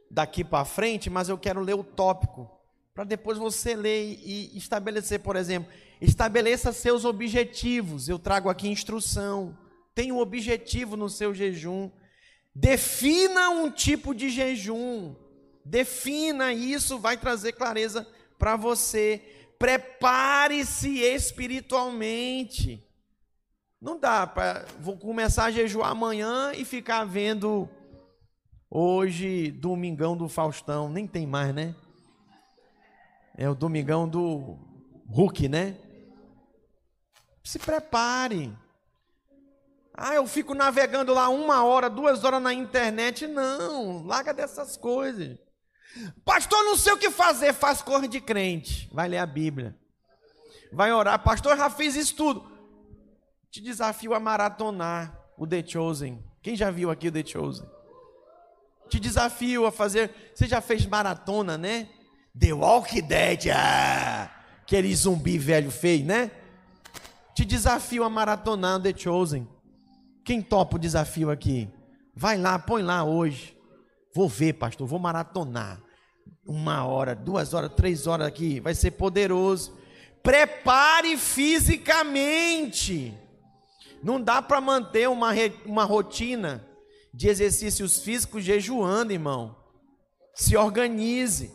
[0.09, 2.49] daqui para frente, mas eu quero ler o tópico,
[2.93, 5.71] para depois você ler e estabelecer, por exemplo,
[6.01, 8.09] estabeleça seus objetivos.
[8.09, 9.55] Eu trago aqui instrução.
[9.93, 11.91] Tenha um objetivo no seu jejum.
[12.53, 15.13] Defina um tipo de jejum.
[15.63, 18.07] Defina isso, vai trazer clareza
[18.39, 19.21] para você.
[19.57, 22.83] Prepare-se espiritualmente.
[23.81, 27.69] Não dá para vou começar a jejuar amanhã e ficar vendo
[28.69, 31.75] hoje domingão do Faustão, nem tem mais, né?
[33.37, 34.57] É o domingão do
[35.09, 35.77] Hulk, né?
[37.43, 38.51] Se prepare.
[39.93, 43.27] Ah, eu fico navegando lá uma hora, duas horas na internet.
[43.27, 45.37] Não, larga dessas coisas.
[46.23, 48.89] Pastor, não sei o que fazer, faz cor de crente.
[48.91, 49.75] Vai ler a Bíblia.
[50.71, 51.19] Vai orar.
[51.23, 52.51] Pastor, já fiz isso tudo.
[53.49, 56.23] Te desafio a maratonar o The Chosen.
[56.41, 57.65] Quem já viu aqui o The Chosen?
[58.89, 60.31] Te desafio a fazer.
[60.33, 61.87] Você já fez maratona, né?
[62.37, 63.47] The Walking Dead.
[63.55, 64.29] Ah,
[64.61, 66.31] aquele zumbi velho feio, né?
[67.33, 69.47] Te desafio a maratonar o The Chosen.
[70.23, 71.69] Quem topa o desafio aqui?
[72.13, 73.54] Vai lá, põe lá hoje.
[74.15, 75.83] Vou ver, pastor, vou maratonar
[76.47, 79.77] uma hora, duas horas, três horas aqui, vai ser poderoso.
[80.23, 83.13] Prepare fisicamente.
[84.01, 85.31] Não dá para manter uma,
[85.65, 86.65] uma rotina
[87.13, 89.53] de exercícios físicos jejuando, irmão.
[90.33, 91.51] Se organize.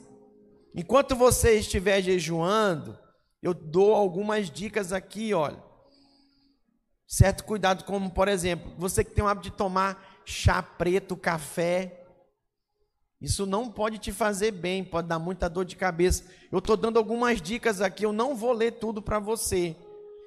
[0.74, 2.98] Enquanto você estiver jejuando,
[3.42, 5.64] eu dou algumas dicas aqui, olha.
[7.06, 11.99] Certo cuidado, como por exemplo, você que tem o hábito de tomar chá preto, café,
[13.20, 16.24] isso não pode te fazer bem, pode dar muita dor de cabeça.
[16.50, 19.76] Eu estou dando algumas dicas aqui, eu não vou ler tudo para você.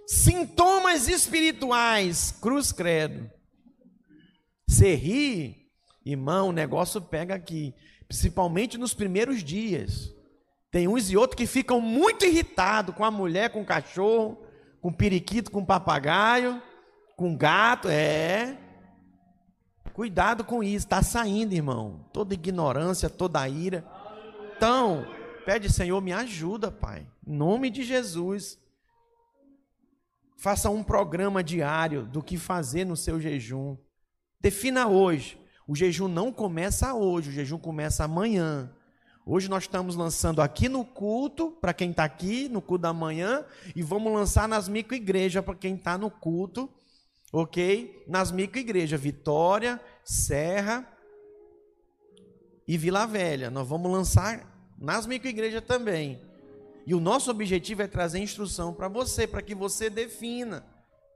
[0.05, 3.29] Sintomas espirituais, cruz credo.
[4.67, 5.69] Você ri,
[6.05, 7.73] irmão, o negócio pega aqui,
[8.07, 10.13] principalmente nos primeiros dias.
[10.69, 14.43] Tem uns e outros que ficam muito irritados com a mulher, com o cachorro,
[14.81, 16.61] com o periquito, com o papagaio,
[17.15, 18.57] com o gato, é.
[19.93, 22.03] Cuidado com isso, está saindo, irmão.
[22.11, 23.85] Toda ignorância, toda ira.
[24.57, 25.05] Então,
[25.45, 27.05] pede, Senhor, me ajuda, Pai.
[27.25, 28.57] Em nome de Jesus.
[30.35, 33.77] Faça um programa diário do que fazer no seu jejum.
[34.41, 35.39] Defina hoje.
[35.67, 38.69] O jejum não começa hoje, o jejum começa amanhã.
[39.25, 43.45] Hoje nós estamos lançando aqui no culto, para quem está aqui, no culto da manhã,
[43.73, 46.69] e vamos lançar nas microigrejas para quem está no culto
[47.33, 48.05] ok?
[48.07, 50.87] Nas microigrejas, Vitória, Serra
[52.67, 53.49] e Vila Velha.
[53.49, 56.21] Nós vamos lançar nas microigrejas também.
[56.85, 60.63] E o nosso objetivo é trazer instrução para você, para que você defina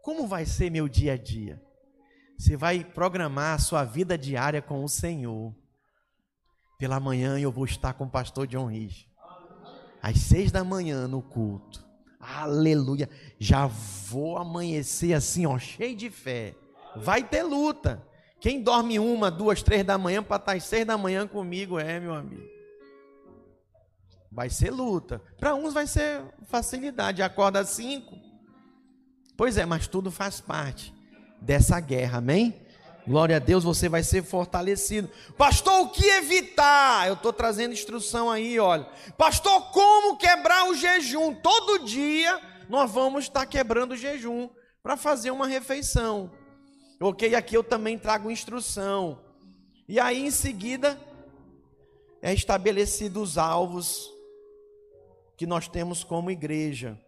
[0.02, 1.62] como vai ser meu dia a dia.
[2.38, 5.54] Você vai programar a sua vida diária com o Senhor.
[6.80, 9.08] Pela manhã eu vou estar com o pastor John Rich.
[10.02, 11.87] Às seis da manhã no culto.
[12.20, 13.10] Aleluia.
[13.40, 16.56] Já vou amanhecer assim, ó, cheio de fé.
[16.96, 18.06] Vai ter luta.
[18.40, 22.00] Quem dorme uma, duas, três da manhã para estar às seis da manhã comigo é,
[22.00, 22.48] meu amigo.
[24.32, 25.22] Vai ser luta.
[25.40, 27.22] Para uns vai ser facilidade.
[27.22, 28.18] Acorda às cinco.
[29.36, 30.94] Pois é, mas tudo faz parte
[31.42, 32.56] dessa guerra, amém?
[33.08, 35.10] Glória a Deus, você vai ser fortalecido.
[35.38, 37.08] Pastor, o que evitar?
[37.08, 38.86] Eu estou trazendo instrução aí, olha.
[39.18, 41.34] Pastor, como quebrar o jejum?
[41.34, 42.38] Todo dia
[42.68, 44.50] nós vamos estar quebrando o jejum
[44.84, 46.30] para fazer uma refeição.
[47.00, 47.34] Ok?
[47.34, 49.22] Aqui eu também trago instrução.
[49.88, 51.00] E aí em seguida
[52.22, 54.12] é estabelecido os alvos
[55.38, 57.00] que nós temos como igreja.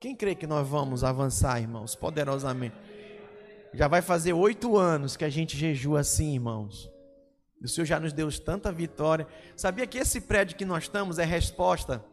[0.00, 2.87] Quem crê que nós vamos avançar, irmãos, poderosamente?
[3.72, 6.90] Já vai fazer oito anos que a gente jejua assim, irmãos.
[7.62, 9.26] O Senhor já nos deu tanta vitória.
[9.56, 12.04] Sabia que esse prédio que nós estamos é resposta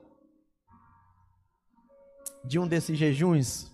[2.43, 3.71] de um desses jejuns?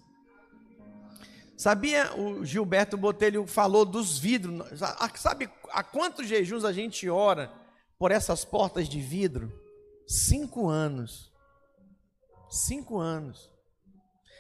[1.58, 4.80] Sabia, o Gilberto Botelho falou dos vidros.
[5.16, 7.52] Sabe há quantos jejuns a gente ora
[7.98, 9.52] por essas portas de vidro?
[10.08, 11.32] Cinco anos.
[12.50, 13.50] Cinco anos.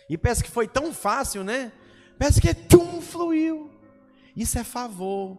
[0.10, 1.72] E parece que foi tão fácil, né?
[2.18, 3.70] Parece que tchum, fluiu.
[4.36, 5.38] Isso é favor.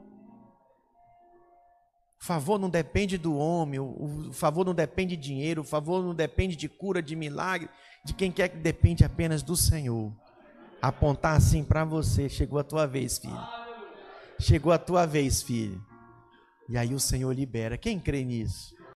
[2.20, 6.14] O favor não depende do homem, o favor não depende de dinheiro, o favor não
[6.14, 7.68] depende de cura, de milagre,
[8.04, 10.12] de quem quer que depende apenas do Senhor.
[10.80, 13.40] Apontar assim para você, chegou a tua vez, filho.
[14.38, 15.84] Chegou a tua vez, filho.
[16.68, 17.76] E aí o Senhor libera.
[17.76, 18.74] Quem crê nisso?